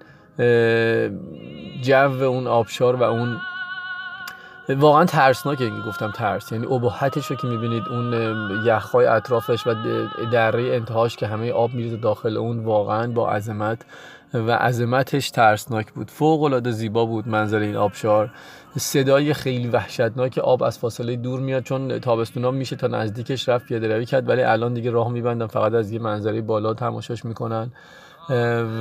[1.83, 3.37] جو اون آبشار و اون
[4.69, 6.53] واقعا ترسناکه که گفتم ترس.
[6.53, 8.15] یعنی ابهتش رو که می‌بینید اون
[8.67, 9.75] یخهای اطرافش و
[10.33, 13.85] دره انتهاش که همه آب میریزه داخل اون واقعا با عظمت
[14.35, 16.11] و عظمتش ترسناک بود.
[16.11, 18.31] فوق العاده زیبا بود منظر این آبشار.
[18.79, 23.95] صدای خیلی وحشتناک آب از فاصله دور میاد چون تابستونا میشه تا نزدیکش رفت پیاده
[23.95, 25.47] روی کرد ولی الان دیگه راه میبندن.
[25.47, 27.73] فقط از یه منظره بالا تماشاش می‌کنن.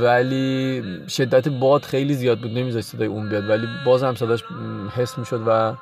[0.01, 2.51] ولی شدت باد خیلی زیاد بود.
[2.51, 4.43] نمیذاشت صدای اون بیاد ولی باز هم صداش
[4.95, 5.73] حس می‌شد و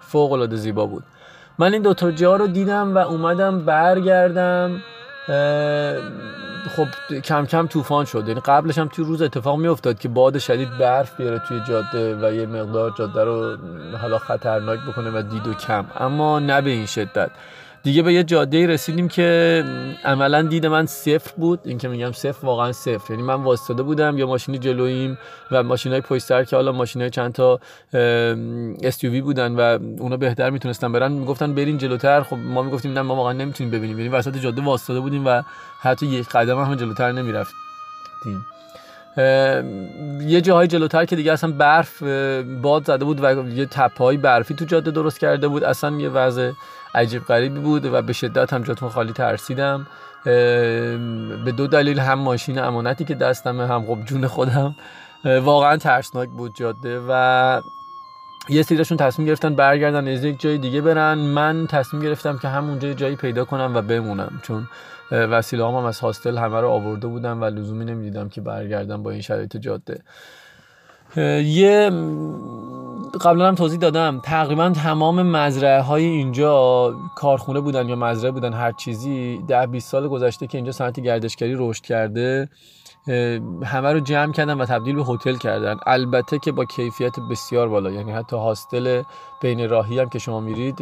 [0.00, 1.02] فوق العاده زیبا بود.
[1.58, 4.80] من این دوتا جا رو دیدم و اومدم برگردم.
[6.76, 6.88] خب
[7.20, 8.28] کم کم طوفان شد.
[8.28, 12.16] یعنی قبلش هم توی روز اتفاق می افتاد که باد شدید برف بیاره توی جاده
[12.16, 13.56] و یه مقدار جاده رو
[14.00, 15.84] حالا خطرناک بکنه و دید و کم.
[15.96, 17.30] اما نه به این شدت.
[17.84, 19.64] دیگه به یه جاده رسیدیم که
[20.04, 21.60] عملا دید من صفر بود.
[21.64, 23.10] این که میگم صفر واقعا صفر.
[23.10, 25.18] یعنی من واسطاده بودم یا ماشینی جلوییم
[25.50, 27.60] و ماشین های پشت که حالا ماشین های چند تا
[28.82, 32.22] SUV بودن و اونا بهتر می‌تونستن برن می‌گفتن برین جلوتر.
[32.22, 33.98] خب ما می‌گفتیم نه ما واقعا نمی‌تونیم ببینیم.
[33.98, 35.42] یعنی وسط جاده واسطاده بودیم و
[35.80, 38.46] حتی یک قدم هم جلوتر نمی‌رفتیم.
[40.28, 42.02] یه جاهای جلوتر که دیگه اصلا برف
[42.62, 45.64] باد زده بود و یه تپه برفی تو جاده درست کرده بود.
[45.64, 46.52] اصلا یه وضع
[46.94, 49.86] عجیب غریبی بود و به شدت هم جاتون خالی ترسیدم.
[51.44, 54.74] به دو دلیل هم ماشین امانتی که دستمه هم خب جون خودم.
[55.24, 57.00] واقعا ترسناک بود جاده.
[57.08, 57.60] و
[58.48, 61.14] یه سریشون تصمیم گرفتن برگردن از یک جای دیگه برن.
[61.14, 64.68] من تصمیم گرفتم که همونجا جایی پیدا کنم و بمونم چون
[65.10, 69.20] وسیله هم از هاستل همه رو آورده بودم و لزومی نمی‌دیدم که برگردم با این
[69.20, 70.02] شرایط جاده.
[71.16, 71.90] یه
[73.20, 74.20] قبلا هم توضیح دادم.
[74.22, 80.08] تقریبا تمام مزرعه های اینجا کارخونه بودن یا مزرعه بودن هر چیزی ده 20 سال
[80.08, 82.48] گذشته که اینجا صنعت گردشگری رشد کرده
[83.64, 85.76] همه رو جمع کردن و تبدیل به هتل کردن.
[85.86, 87.90] البته که با کیفیت بسیار بالا.
[87.90, 89.02] یعنی حتی هاستل
[89.40, 90.78] بین راهی هم که شما میرید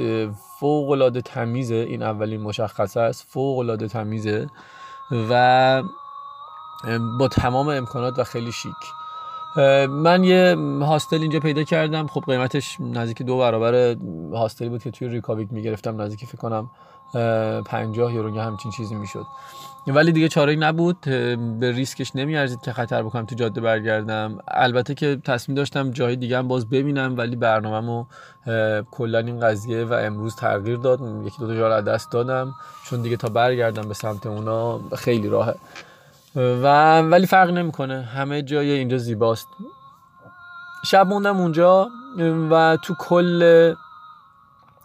[0.61, 1.75] فوق العاده تمیزه.
[1.75, 3.27] این اولین مشخصه است.
[3.29, 4.47] فوق العاده تمیزه.
[5.31, 5.83] و
[7.19, 9.02] با تمام امکانات و خیلی شیک.
[9.89, 12.07] من یه هاستل اینجا پیدا کردم.
[12.07, 13.97] خب قیمتش نزدیک دو برابر
[14.33, 16.01] هاستلی بود که توی ریکاویک می‌گرفتم.
[16.01, 16.71] نزدیک فکر کنم
[17.65, 19.27] 50 یورو همچین چیزی می‌شد.
[19.87, 21.01] ولی دیگه چاره نبود.
[21.61, 24.39] به ریسکش نمیارزید که خطر بکنم تو جاده برگردم.
[24.49, 28.05] البته که تصمیم داشتم جای دیگه هم باز ببینم ولی برنامه‌مو
[28.91, 31.01] کلا این قضیه و امروز تغییر داد.
[31.27, 32.55] یکی دو تا جا دست دادم.
[32.85, 35.55] چون دیگه تا برگردم به سمت اونا خیلی راهه
[36.37, 38.03] و ولی فرق نمی‌کنه.
[38.03, 39.47] همه جای اینجا زیباست.
[40.87, 41.89] شب موندم اونجا
[42.51, 43.75] و تو کل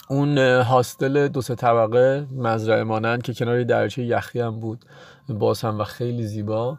[0.10, 4.86] اون هاستل دو سه طبقه مزرعه مانند که کنار درچه یخی هم بود
[5.30, 6.78] باز هم و خیلی زیبا.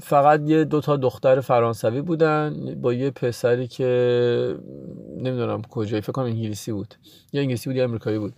[0.00, 4.56] فقط یه دو تا دختر فرانسوی بودن با یه پسری که
[5.16, 6.94] نمی‌دونم کجایی فکر کنم انگلیسی بود.
[7.32, 8.34] یا انگلیسی بود یا امریکایی بود.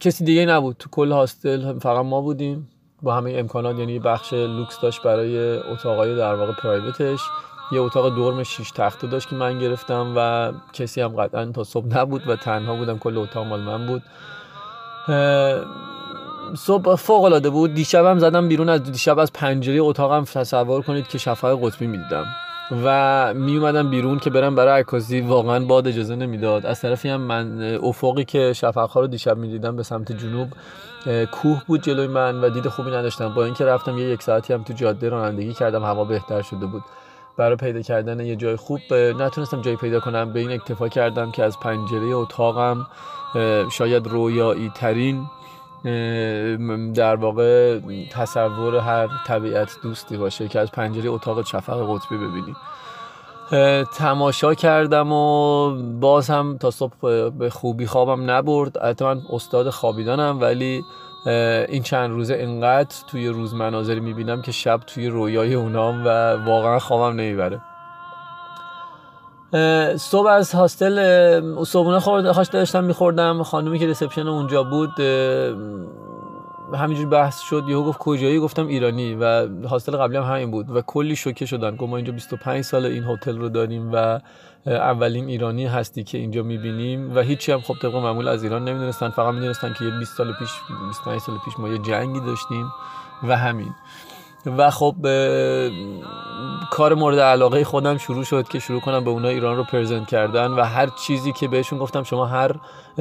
[0.00, 0.76] کسی دیگه نبود.
[0.78, 2.68] تو کل هاستل فقط ما بودیم.
[3.02, 7.20] با همه امکانات یعنی بخش لوکس داشت برای اتاقای در واقع پرایوتش.
[7.72, 11.86] یه اتاق دورم 6 تخته داشت که من گرفتم و کسی هم قطعا تا صبح
[11.86, 12.98] نبود و تنها بودم.
[12.98, 14.02] کل اتاق مال من بود.
[16.56, 17.74] صبح فوق العاده بود.
[17.74, 18.68] دیشبم زدم بیرون.
[18.68, 22.26] از دیشب از پنجره اتاقم تصور کنید که شفای قطبی می‌دیدم.
[22.84, 26.66] و می اومدم بیرون که برم برای عکاسی واقعا باد اجازه نمی‌داد.
[26.66, 30.48] از طرفی هم من افقی که شفقها رو دیشب می‌دیدم به سمت جنوب
[31.32, 33.34] کوه بود جلوی من و دید خوبی نداشتم.
[33.34, 36.82] با اینکه رفتم یه یک ساعتی هم تو جاده رانندگی کردم هوا بهتر شده بود.
[37.36, 40.32] برای پیدا کردن یه جای خوب نتونستم جای پیدا کنم.
[40.32, 42.86] به این اکتفا کردم که از پنجره اتاقم
[43.72, 45.26] شاید رویایی ترین
[46.94, 47.80] در واقع
[48.10, 52.54] تصور هر طبیعت دوستی باشه که از پنجره اتاق شفق قطبی ببینی.
[53.96, 55.70] تماشا کردم و
[56.00, 58.78] باز هم تا صبح به خوبی خوابم نبرد.
[58.78, 60.84] البته من استاد خوابیدنم ولی
[61.68, 66.78] این چند روزه انقدر توی روز مناظری می‌بینم که شب توی رویای اونام و واقعا
[66.78, 67.60] خوابم نمی‌بره.
[69.96, 75.00] صبح از hostel صبحونه خورد داشتم میخوردم خانومی که reception اونجا بود
[76.74, 80.80] همینجور بحث شد یهو گفت کجایی؟ گفتم ایرانی و hostel قبلی هم همین بود و
[80.80, 81.76] کلی شوکه شدن.
[81.76, 84.20] گفت ما اینجا 25 سال این هتل رو داریم و
[84.66, 89.10] اولین ایرانی هستی که اینجا می‌بینیم و هیچی هم خب طبق معمول از ایران نمی‌دونستن.
[89.10, 90.50] فقط می‌دونستن که یه 20 سال پیش
[90.88, 92.72] 25 سال پیش ما یه جنگی داشتیم
[93.28, 93.74] و همین.
[94.46, 94.94] و خب
[96.70, 100.50] کار مورد علاقه خودم شروع شد که شروع کنم به اونا ایران رو پرزنت کردن
[100.50, 102.50] و هر چیزی که بهشون گفتم شما هر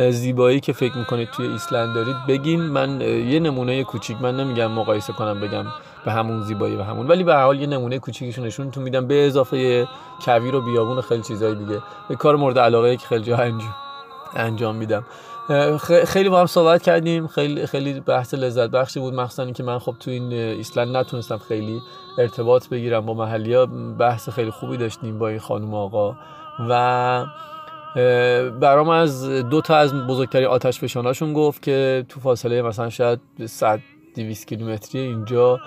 [0.10, 2.62] زیبایی که فکر می‌کنید توی ایسلند دارید بگین.
[2.62, 5.66] من یه نمونه کوچیک من نمیگم مقایسه کنم بگم
[6.06, 9.08] به همون زیبایی و همون ولی به حال یه نمونه کوچیکشون نشون تو میدم.
[9.08, 9.88] به اضافه
[10.26, 11.82] کویر و بیابون و خیلی چیزای دیگه.
[12.20, 13.38] کار مورد علاقه که خیلی جا
[14.36, 15.04] انجام میدم.
[16.06, 17.28] خیلی با هم صحبت کردیم.
[17.28, 19.14] خیلی خیلی بحث لذت بخشی بود.
[19.14, 21.80] مخصوصا که من خب تو این ایسلند نتونستم خیلی
[22.18, 23.66] ارتباط بگیرم با محلی ها
[24.00, 26.16] بحث خیلی خوبی داشتیم با این خانم آقا.
[26.70, 27.26] و
[28.60, 33.80] برام از دو تا از بزرگترین آتش فشاناشون گفت که تو فاصله مثلا شاید 100
[34.16, 35.60] 200 کیلومتری اینجا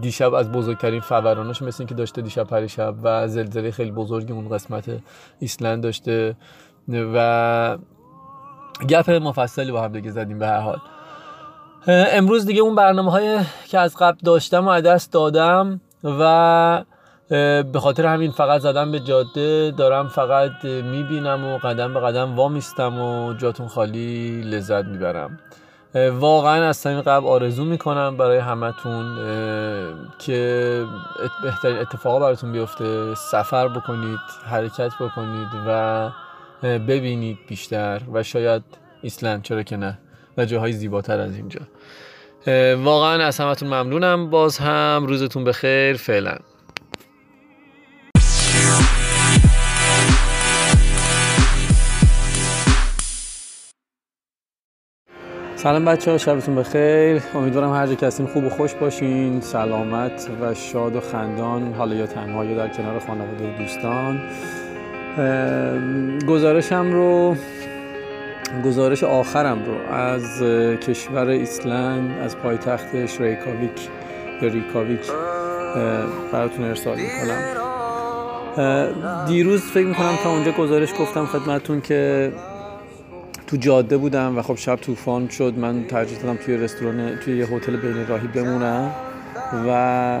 [0.00, 4.84] دیشب از بزرگترین فوراناش مثل که داشته دیشب پریشب و زلزله خیلی بزرگی اون قسمت
[5.40, 6.36] ایسلند داشته.
[6.88, 7.78] و
[8.88, 10.78] گپ مفصلی با هم دیگه زدیم به هر حال.
[11.86, 16.84] امروز دیگه اون برنامه های که از قبل داشتم و دست دادم و
[17.72, 23.00] به خاطر همین فقط زدم به جاده دارم فقط می‌بینم و قدم به قدم وامیستم
[23.00, 25.38] و جاتون خالی لذت می‌برم.
[26.12, 29.16] واقعا از صمیم قبل آرزو می‌کنم برای همتون
[30.18, 30.84] که
[31.42, 33.14] بهترین اتفاقا براتون بیفته.
[33.14, 34.20] سفر بکنید
[34.50, 36.10] حرکت بکنید و
[36.62, 38.62] ببینید بیشتر و شاید
[39.02, 39.98] ایسلند چرا که نه؟
[40.36, 41.60] و جاهای زیباتر از اینجا.
[42.76, 44.30] واقعا از همتون ممنونم.
[44.30, 45.96] باز هم روزتون بخیر.
[45.96, 46.36] فعلا.
[55.56, 57.22] سلام بچه ها شبتون بخیر.
[57.34, 59.40] امیدوارم هر جا که خوب و خوش باشین.
[59.40, 61.74] سلامت و شاد و خندان.
[61.74, 64.20] حالا یا تنها یا در کنار خانواده و دوستان.
[66.26, 67.36] گزارشم رو
[68.64, 70.42] گزارش آخرم رو از
[70.80, 73.88] کشور ایسلند از پایتختش ریکاویک
[74.42, 75.00] یا ریکاویک
[76.32, 77.42] براتون ارسال می‌کنم.
[79.26, 82.32] دیروز فکر می‌کنم تا اونجا گزارش گفتم خدمتون که
[83.46, 85.54] تو جاده بودم و خب شب طوفان شد.
[85.58, 88.90] من ترجیح دادم توی رستوران توی یه هتل بین راهی بمونم
[89.68, 90.18] و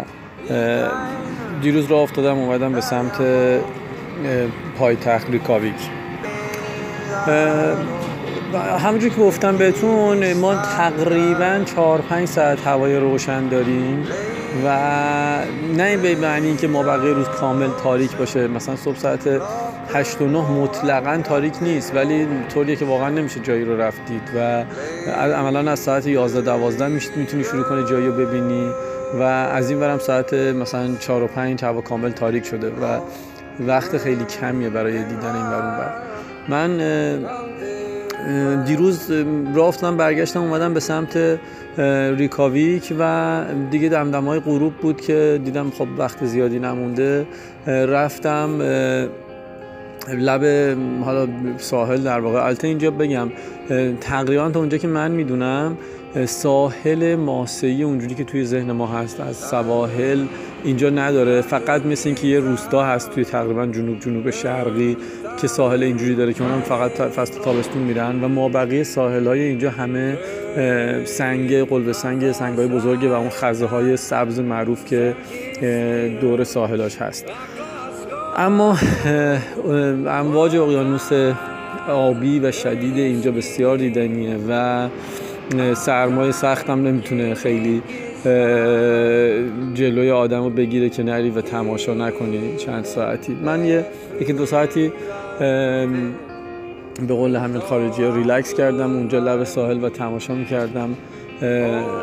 [1.62, 3.20] دیروز راه افتادم اومدم به سمت
[4.78, 5.74] پایتخت ریکاویک
[8.78, 14.06] همونجور که گفتم بهتون ما تقریبا 4 5 ساعت هوای روشن داریم
[14.64, 14.78] و
[15.76, 18.48] نه به معنی که ما بقیه روز کامل تاریک باشه.
[18.48, 19.40] مثلا صبح ساعت
[19.94, 24.64] 8 و 9 مطلقا تاریک نیست ولی طوریه که واقعا نمیشه جایی رو رفتید و
[25.12, 28.70] عملا از ساعت 11 12 می‌تونی شروع کنی جایی رو ببینی
[29.20, 33.00] و از این برم ساعت مثلا 4 و 5 هوا کامل تاریک شده و
[33.66, 35.92] وقت خیلی کمیه برای دیدن این ور
[36.48, 36.76] من
[38.64, 39.10] دیروز
[39.54, 41.38] راه برگشتم اومدم به سمت
[42.16, 47.26] ریکاویک و دیگه دمدم های غروب بود که دیدم خب وقت زیادی نمونده.
[47.66, 48.62] رفتم
[50.08, 52.44] لب حالا ساحل در واقع.
[52.44, 53.28] البته اینجا بگم
[54.00, 55.76] تقریبا تا اونجا که من می‌دونم
[56.26, 60.24] ساحل ماسهی اونجوری که توی ذهن ما هست از سواحل
[60.64, 61.40] اینجا نداره.
[61.40, 64.96] فقط مثل اینکه یه روستا هست توی تقریبا جنوب جنوب شرقی
[65.40, 69.40] که ساحل اینجوری داره که اونم فقط فصل تابستون میرن و ما بقیه ساحل های
[69.40, 70.18] اینجا همه
[71.04, 75.14] سنگ قلب سنگ سنگ های بزرگه و اون خزه های سبز معروف که
[76.20, 77.24] دور ساحلاش هست.
[78.36, 78.78] اما
[80.08, 81.10] امواج اقیانوس
[81.88, 84.88] آبی و شدید اینجا بسیار دیدنیه و
[85.74, 87.82] سرمایه سختم نمی‌تونه خیلی
[89.74, 93.36] جلوی آدم رو بگیره که نری و تماشا نکنی چند ساعتی.
[93.44, 93.84] من یه
[94.20, 94.92] یکی دو ساعتی
[97.08, 100.96] به قول همین خارجی ریلکس کردم اونجا لب ساحل و تماشا می‌کردم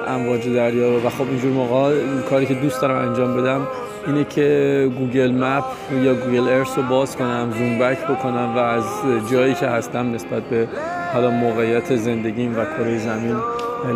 [0.07, 1.07] امواج دریا رو.
[1.07, 1.93] و خب اینجور موقع
[2.29, 3.67] کاری که دوست دارم انجام بدم
[4.07, 5.63] اینه که Google Map
[6.03, 8.83] یا Google Earth رو باز کنم zoom back بکنم و از
[9.31, 10.67] جایی که هستم نسبت به
[11.13, 13.35] حالا موقعیت زندگیم و کره زمین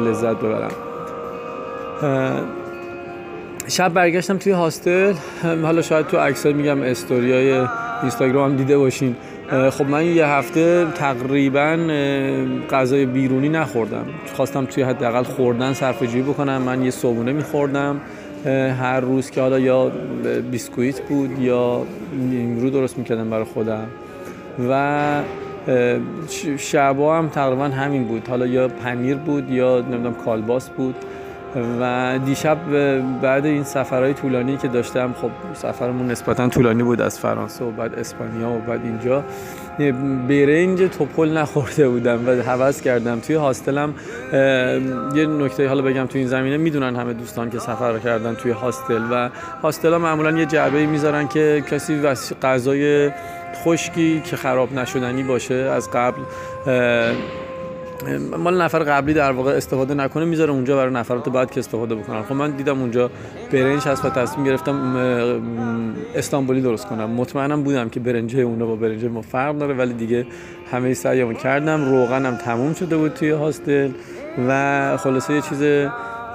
[0.06, 0.72] لذت ببرم.
[3.68, 5.14] شب برگشتم توی hostel.
[5.64, 7.68] حالا شاید تو عکسای میگم استوریای
[8.02, 9.16] اینستاگرام دیده باشین.
[9.72, 11.78] خب من یه هفته تقریبا
[12.72, 14.06] غذای بیرونی نخوردم.
[14.36, 16.62] خواستم توی حداقل خوردن صرفه بکنم.
[16.62, 18.02] من یه صبونه میخوردم.
[18.46, 19.92] هر روز که حالا یا
[20.52, 21.82] بیسکویت بود یا
[22.14, 23.88] نیمرو درست می‌کردم برای خودم.
[24.70, 25.22] و
[26.58, 28.28] شبا هم تقریبا همین بود.
[28.28, 30.96] حالا یا پنیر بود یا نمی‌دونم کالباس بود.
[31.82, 32.58] و دیشب
[33.22, 38.00] بعد این سفرهای طولانی که داشتم خب سفرمون نسبتا طولانی بود از فرانسه و بعد
[38.00, 39.24] اسپانیا و بعد اینجا.
[40.30, 43.20] برنج توپل نخورده بودم و حوض کردم.
[43.20, 43.94] توی هاستلم
[45.16, 49.02] یه نکته حالا بگم توی این زمینه می‌دونن همه دوستان که سفر کردن توی هاستل
[49.12, 49.30] و
[49.64, 52.02] هاستل ها معمولا یه جعبه می‌ذارن که کسی
[52.44, 53.12] غذای
[53.64, 56.22] خشکی که خراب نشدنی باشه از قبل
[58.38, 62.22] مال نفر قبلی در واقع استفاده نکنه می‌ذاره اونجا برای نفرات بعد که استفاده بکنن.
[62.22, 63.12] خب من دیدم اونجا
[63.52, 64.76] برنج هست و تصمیم گرفتم
[66.16, 67.10] استانبولی درست کنم.
[67.10, 70.26] مطمئنم بودم که برنج اونا با برنج ما فرق داره ولی دیگه
[70.72, 71.90] همه سعیمو کردم.
[71.90, 73.92] روغنم تموم شده بود توی هاستل
[74.48, 75.62] و خلاصه یه چیز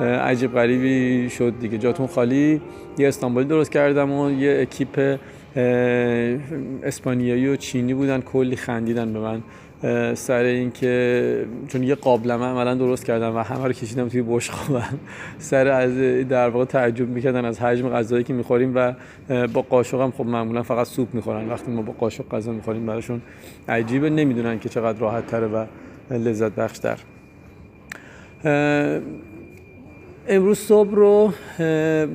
[0.01, 1.79] عجیب غریبی شد دیگه.
[1.79, 2.61] جاتون خالی.
[2.99, 5.19] یه استانبولی درست کردم و یه اکیپ
[6.83, 9.43] اسپانیایی و چینی بودن کلی خندیدن به من.
[10.15, 14.99] سر اینکه چون یه قابلمه عملا درست کردم و همه رو کشیدم توی بشقابم.
[15.39, 15.99] سر از
[16.29, 18.93] در واقع تعجب می‌کردن از حجم غذایی که می‌خوریم و
[19.47, 21.49] با قاشق هم خب معمولا فقط سوپ می‌خورن.
[21.49, 23.23] وقتی ما با قاشق غذا می‌خوریم براشون
[23.69, 25.67] عجیبه نمی‌دونن که چقدر راحت تره و
[26.11, 26.99] لذت بخش تر
[30.29, 31.33] امروز صبح رو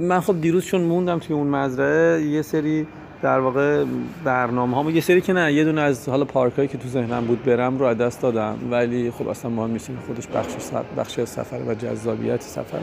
[0.01, 2.87] من خب دیروز چون موندم توی اون مزرعه یه سری
[3.21, 3.83] در واقع
[4.23, 7.25] برنامه ها یه سری که نه یه دونه از حالا پارک هایی که تو ذهنم
[7.25, 8.57] بود برم رو دست دادم.
[8.71, 10.51] ولی خب اصلا مهم نیست خودش بخش
[10.97, 12.79] بخش سفر و جذابیت سفر.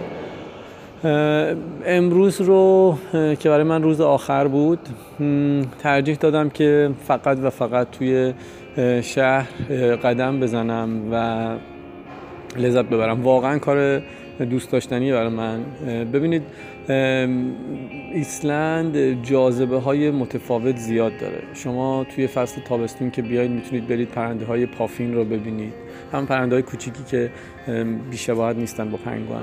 [1.86, 4.78] امروز رو که برای من روز آخر بود
[5.78, 8.32] ترجیح دادم که فقط و فقط توی
[9.02, 9.48] شهر
[9.96, 11.48] قدم بزنم و
[12.56, 13.22] لذت ببرم.
[13.22, 14.02] واقعا کار
[14.50, 15.60] دوست داشتنی برای من.
[16.12, 16.42] ببینید
[18.12, 21.42] ایسلند جاذبه های متفاوت زیاد داره.
[21.54, 25.72] شما توی فصل تابستون که بیاید می‌تونید برید پرنده های پافین رو ببینید.
[26.12, 27.30] هم پرنده های کوچیکی که
[28.10, 29.42] بیشباهت نیستن با پنگوان.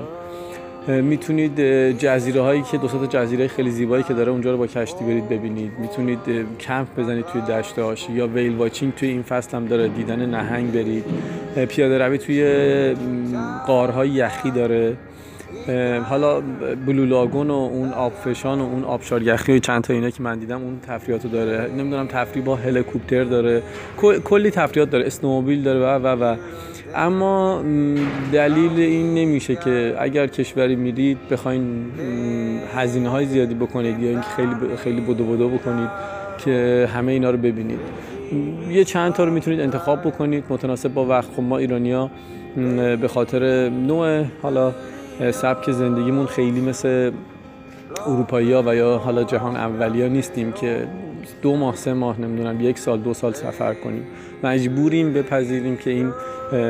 [1.02, 1.60] می‌تونید
[1.98, 5.28] جزیره هایی که دو تا جزیره خیلی زیبایی که داره اونجا رو با کشتی برید
[5.28, 5.72] ببینید.
[5.78, 6.18] می‌تونید
[6.60, 11.04] کمپ بزنید توی دشتاش یا ویل واچینگ توی این فصل هم داره دیدن نهنگ برید.
[11.68, 12.94] پیاده روی توی
[13.66, 14.96] قارهای یخی داره.
[16.08, 16.40] حالا
[16.86, 20.38] بلو لاگون و اون آبفشان و اون آبشار یخی و چند تا اینا که من
[20.38, 21.70] دیدم اون تفریحاتو داره.
[21.78, 23.62] نمی‌دونم تفریح با هلیکوپتر داره.
[24.24, 25.06] کلی تفریحات داره.
[25.06, 26.36] اسنوموبیل داره و و و.
[26.94, 27.62] اما
[28.32, 31.86] دلیل این نمیشه که اگر کشوری میرید بخواین
[32.74, 35.88] هزینه های زیادی بکنید یا اینکه خیلی خیلی بدو بدو بکنید
[36.44, 37.78] که همه اینا رو ببینید.
[38.70, 40.44] یه چند تا رو می‌تونید انتخاب بکنید.
[40.48, 41.28] متناسب با وقت.
[41.36, 42.10] خب ما ایرانیا
[43.00, 44.72] به خاطر نوع حالا
[45.32, 47.12] سبک زندگیمون خیلی مثل
[48.06, 50.88] اروپایی ها و یا حالا جهان اولیا نیستیم که
[51.42, 54.06] دو ماه سه ماه نمی‌دونم یک سال دو سال سفر کنیم.
[54.42, 56.12] مجبوریم بپذیریم که این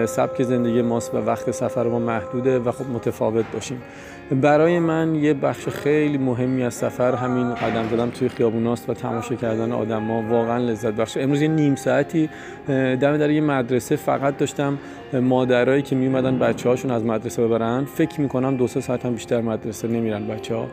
[0.07, 3.83] سبک زندگی ماست و وقت سفر ما محدوده و خب متفاوت باشیم.
[4.31, 9.35] برای من یه بخش خیلی مهمی از سفر همین قدم زدم توی خیابوناست و تماشا
[9.35, 12.29] کردن آدم ها واقعا لذت بخش امروز یه نیم ساعتی
[12.69, 14.79] دم در یه مدرسه فقط داشتم.
[15.13, 17.85] مادرایی که میومدن بچه هاشون از مدرسه ببرن.
[17.85, 20.67] فکر می‌کنم دو سه ساعت هم بیشتر مدرسه نمیرن بچه ها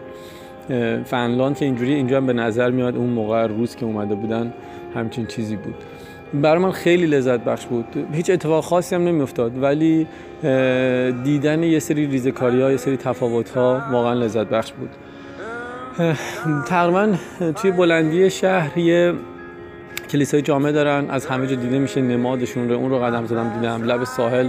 [1.06, 4.54] فنلاند که اینجوری اینجا هم به نظر میاد اون موقع روز که اومده بودن
[4.96, 5.76] همچین چیزی بود.
[6.34, 7.86] برای من خیلی لذت بخش بود.
[8.14, 10.08] هیچ اتفاق خاصی هم نمیافتاد ولی
[11.24, 14.90] دیدن یه سری ریزکاری ها یه سری تفاوت ها واقعا لذت بخش بود.
[16.68, 17.14] تقریبا
[17.56, 19.14] توی بلندی شهر یه
[20.10, 23.84] کلیسای جامعه دارن از همه جا دیده میشه نمادشون رو اون رو قدم زدم دیدم.
[23.84, 24.48] لب ساحل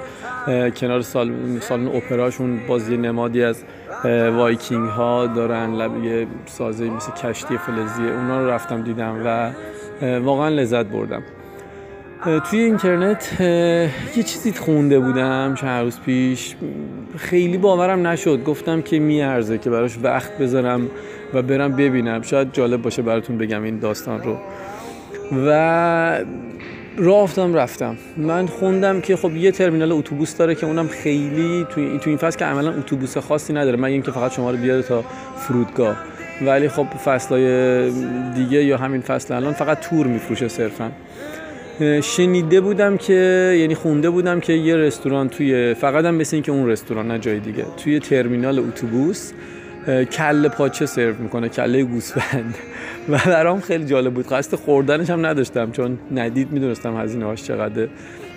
[0.76, 3.64] کنار سال سالن اپراشون باز یه نمادی از
[4.04, 5.74] وایکینگ ها دارن.
[5.74, 9.50] لب یه سازه مثل کشتی فلزیه اونا رو رفتم دیدم و
[10.18, 11.22] واقعا لذت بردم.
[12.24, 16.54] توی اینترنت یه چیزی خونده بودم چند روز پیش.
[17.16, 18.44] خیلی باورم نشد.
[18.44, 20.90] گفتم که میارزه که براش وقت بذارم
[21.34, 22.22] و برم ببینم.
[22.22, 24.36] شاید جالب باشه براتون بگم این داستان رو.
[25.46, 27.96] و افتادم رفتم.
[28.16, 32.44] من خوندم که خب یه ترمینال اتوبوس داره که اونم خیلی تو این فصل که
[32.44, 33.76] عملا اتوبوس خاصی نداره.
[33.76, 35.04] مگه اینکه فقط شما رو بیاره تا
[35.36, 35.96] فرودگاه.
[36.42, 37.90] ولی خب فصلهای
[38.34, 40.90] دیگه یا همین فصل الان فقط تور میفروشه صرفا.
[42.02, 43.12] شنیده بودم که
[43.60, 47.40] یعنی خونده بودم که یه رستوران توی فقط هم مثل که اون رستوران نه جای
[47.40, 49.32] دیگه توی ترمینال اتوبوس
[50.12, 52.54] کله پاچه سرو می‌کنه کله گوسفند.
[53.08, 54.28] و برام خیلی جالب بود.
[54.28, 57.88] قصد خوردنش هم نداشتم چون ندید می‌دونستم هزینه هاش چقدره.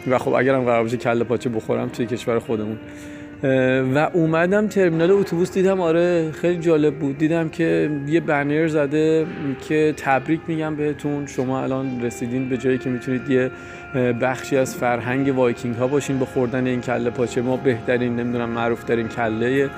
[0.08, 2.78] و خب اگرم قرار باشه کله پاچه بخورم توی کشور خودمون.
[3.44, 7.18] و اومدم ترمینال اتوبوس دیدم آره خیلی جالب بود.
[7.18, 9.26] دیدم که یه بنر زده
[9.68, 11.26] که تبریک میگم بهتون.
[11.26, 13.52] شما الان رسیدین به جایی که می‌تونید یه
[14.22, 17.42] بخشی از فرهنگ وایکینگ ها باشین به خوردن این کله پاچه.
[17.42, 19.70] ما بهترین نمی‌دونم معروف ترین کله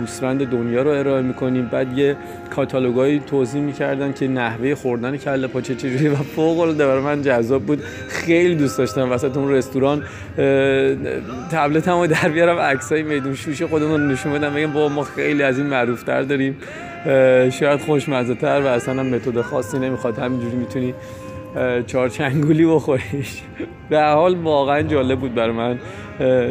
[0.00, 1.68] گوسفند دنیا رو ارائه می‌کنیم.
[1.72, 2.16] بعد یه
[2.56, 7.62] کاتالوگایی توضیح می‌کردن که نحوه خوردن کله پاچه چجوری و فوق العاده برای من جذاب
[7.62, 7.82] بود.
[8.08, 10.02] خیلی دوست داشتم وسط اون رستوران
[11.52, 14.54] تبلتمو در بیارم عکسای میدون شوش خودمون نشون بدم.
[14.54, 16.56] بگم با ما خیلی از این معروف تر داریم
[17.50, 20.18] شاید خوشمزه تر و اصلا متد خاصی نمی‌خواد.
[20.18, 20.94] همینجوری می‌تونی
[21.86, 23.42] چهار چنگولی بخوریش.
[23.90, 25.78] به حال واقعا جالب بود برای من.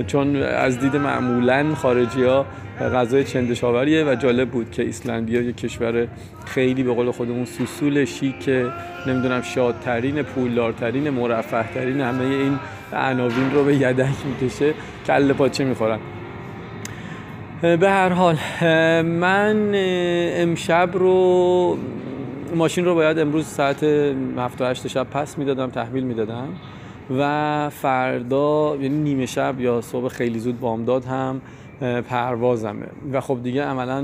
[0.08, 2.46] چون از دید معمولا خارجی ها
[2.80, 6.08] غذای چندشاوریه و جالب بود که ایسلندیا یک کشور
[6.46, 8.50] خیلی به قول خودمون سوسول شیک
[9.08, 12.60] نمی‌دونم شادترین پولدارترین مرفهترین همه این
[12.94, 14.74] عناوین رو به یدک می‌کشه.
[15.06, 16.00] کله پاچه می‌خورن؟
[17.62, 18.38] به هر حال
[19.04, 19.72] من
[20.36, 21.78] امشب رو
[22.56, 23.84] ماشین رو باید امروز ساعت
[24.38, 26.48] 7 و 8 شب پس می‌دادم تحویل می‌دادم
[27.20, 31.42] و فردا یعنی نیمه شب یا صبح خیلی زود بامداد هم
[31.84, 32.86] پروازمه.
[33.12, 34.02] و خب دیگه عملا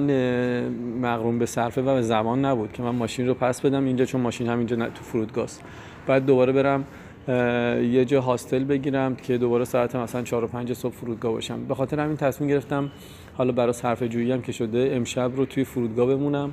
[1.01, 4.21] مغروم به صرفه و به زمان نبود که من ماشین رو پس بدم اینجا چون
[4.21, 5.63] ماشین هم اینجا تو فرودگاست
[6.07, 6.83] بعد دوباره برم
[7.91, 11.75] یه جا هاستل بگیرم که دوباره ساعت مثلا 4 و 5 صبح فرودگاه باشم به
[11.75, 12.91] خاطر همین تصمیم گرفتم
[13.37, 16.51] حالا برای صرفه جویی که شده امشب رو توی فرودگاه بمونم.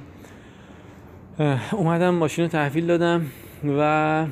[1.72, 3.26] اومدم ماشین رو تحویل دادم
[3.78, 4.26] و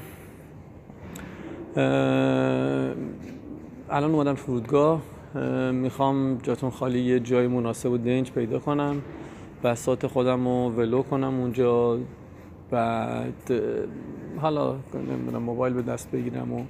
[3.90, 5.02] الان اومدم فرودگاه
[5.72, 9.02] می‌خوام جاتون خالی یه جای مناسب و دنج پیدا کنم.
[9.64, 11.98] بسات خودم رو ولو کنم اونجا.
[12.70, 13.62] بعد
[14.40, 16.64] حالا نمی‌دونم موبایل به دست بگیرم و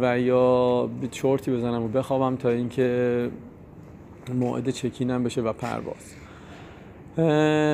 [0.00, 3.30] و یا چورتی بزنم و بخوابم تا اینکه
[4.34, 6.14] موعد چکینم بشه و پرواز.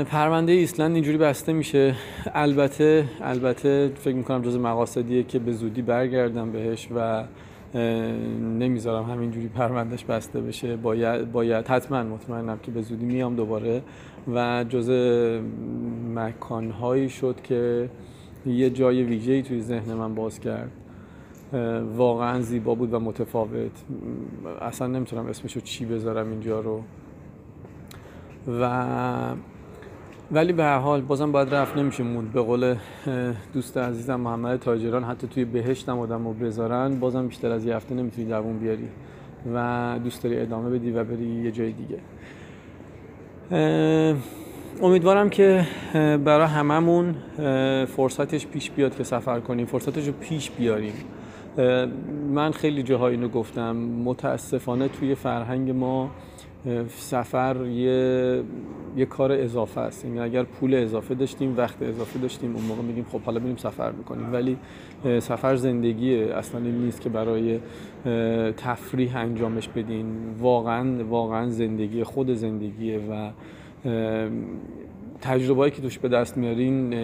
[0.04, 1.94] پرونده ایسلند اینجوری بسته میشه.
[2.34, 7.24] البته البته فکر می‌کنم جز مقاصدیه که به زودی برگردم بهش و
[8.58, 10.76] نمی‌ذارم همینجوری پروندهش بسته بشه.
[10.76, 13.82] باید, باید حتما مطمئنم که به زودی میام دوباره.
[14.34, 14.90] و جز
[16.14, 17.90] مکانهایی شد که
[18.46, 20.70] یه جای ویژه‌ای توی ذهن من باز کرد.
[21.96, 23.84] واقعا زیبا بود و متفاوت.
[24.60, 26.82] اصلا نمی‌تونم اسمشو چی بذارم اینجا رو.
[28.60, 29.34] و
[30.32, 32.32] ولی به هر حال بازم باید رفت نمیشه موند.
[32.32, 32.74] به قول
[33.52, 37.94] دوست عزیزم محمد تاجران حتی توی بهشتم آدم رو بذارن بازم بیشتر از یه هفته
[37.94, 38.88] نمی‌تونی دوون بیاری
[39.54, 41.98] و دوست داری ادامه بدی و بری یه جای دیگه.
[44.82, 45.66] امیدوارم که
[46.24, 47.14] برای هممون
[47.86, 50.94] فرصتش پیش بیاد که سفر کنیم فرصتش رو پیش بیاریم.
[52.34, 56.10] من خیلی جاها اینو گفتم متاسفانه توی فرهنگ ما
[56.88, 58.42] سفر یه
[58.96, 60.04] یه کار اضافه است.
[60.04, 63.92] یعنی اگر پول اضافه داشتیم وقت اضافه داشتیم اون موقع میگیم خب حالا بریم سفر
[63.92, 64.56] می‌کنیم ولی
[65.20, 67.58] سفر زندگیه اصلا این نیست که برای
[68.56, 70.06] تفریح انجامش بدین.
[70.38, 73.30] واقعا واقعا زندگی خود زندگیه و
[75.20, 76.94] تجربه‌ای که توش به دست میارین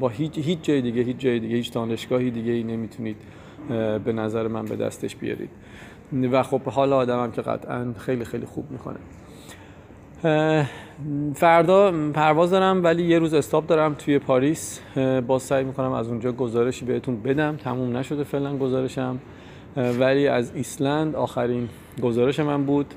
[0.00, 3.16] با هیچ هیچ جای دیگه هیچ جای دیگه هیچ دانشگاهی دیگه ای نمی‌تونید
[4.04, 5.50] به نظر من به دستش بیارید.
[6.32, 8.98] و خب حال آدمم که قطعا خیلی خیلی خوب می‌کنه.
[11.34, 14.80] فردا پرواز دارم ولی یه روز استاپ دارم توی پاریس.
[15.26, 17.56] باز سعی می‌کنم از اونجا گزارشی بهتون بدم.
[17.56, 19.18] تموم نشده فعلا گزارشم.
[19.76, 21.68] ولی از ایسلند آخرین
[22.02, 22.94] گزارش من بود.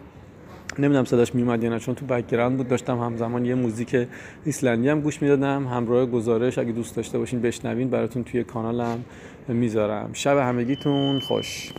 [0.80, 2.68] نمی‌دونم صداش میومد یا نه چون تو background بود.
[2.68, 4.07] داشتم همزمان یه موزیک
[4.45, 5.68] ایسلندی هم گوش می‌دادم.
[5.68, 7.89] همراه گزارش اگه دوست داشته باشین بشنوین.
[7.89, 9.03] براتون توی کانالم
[9.47, 10.10] می‌ذارم.
[10.14, 11.74] شب همگیتون خوش.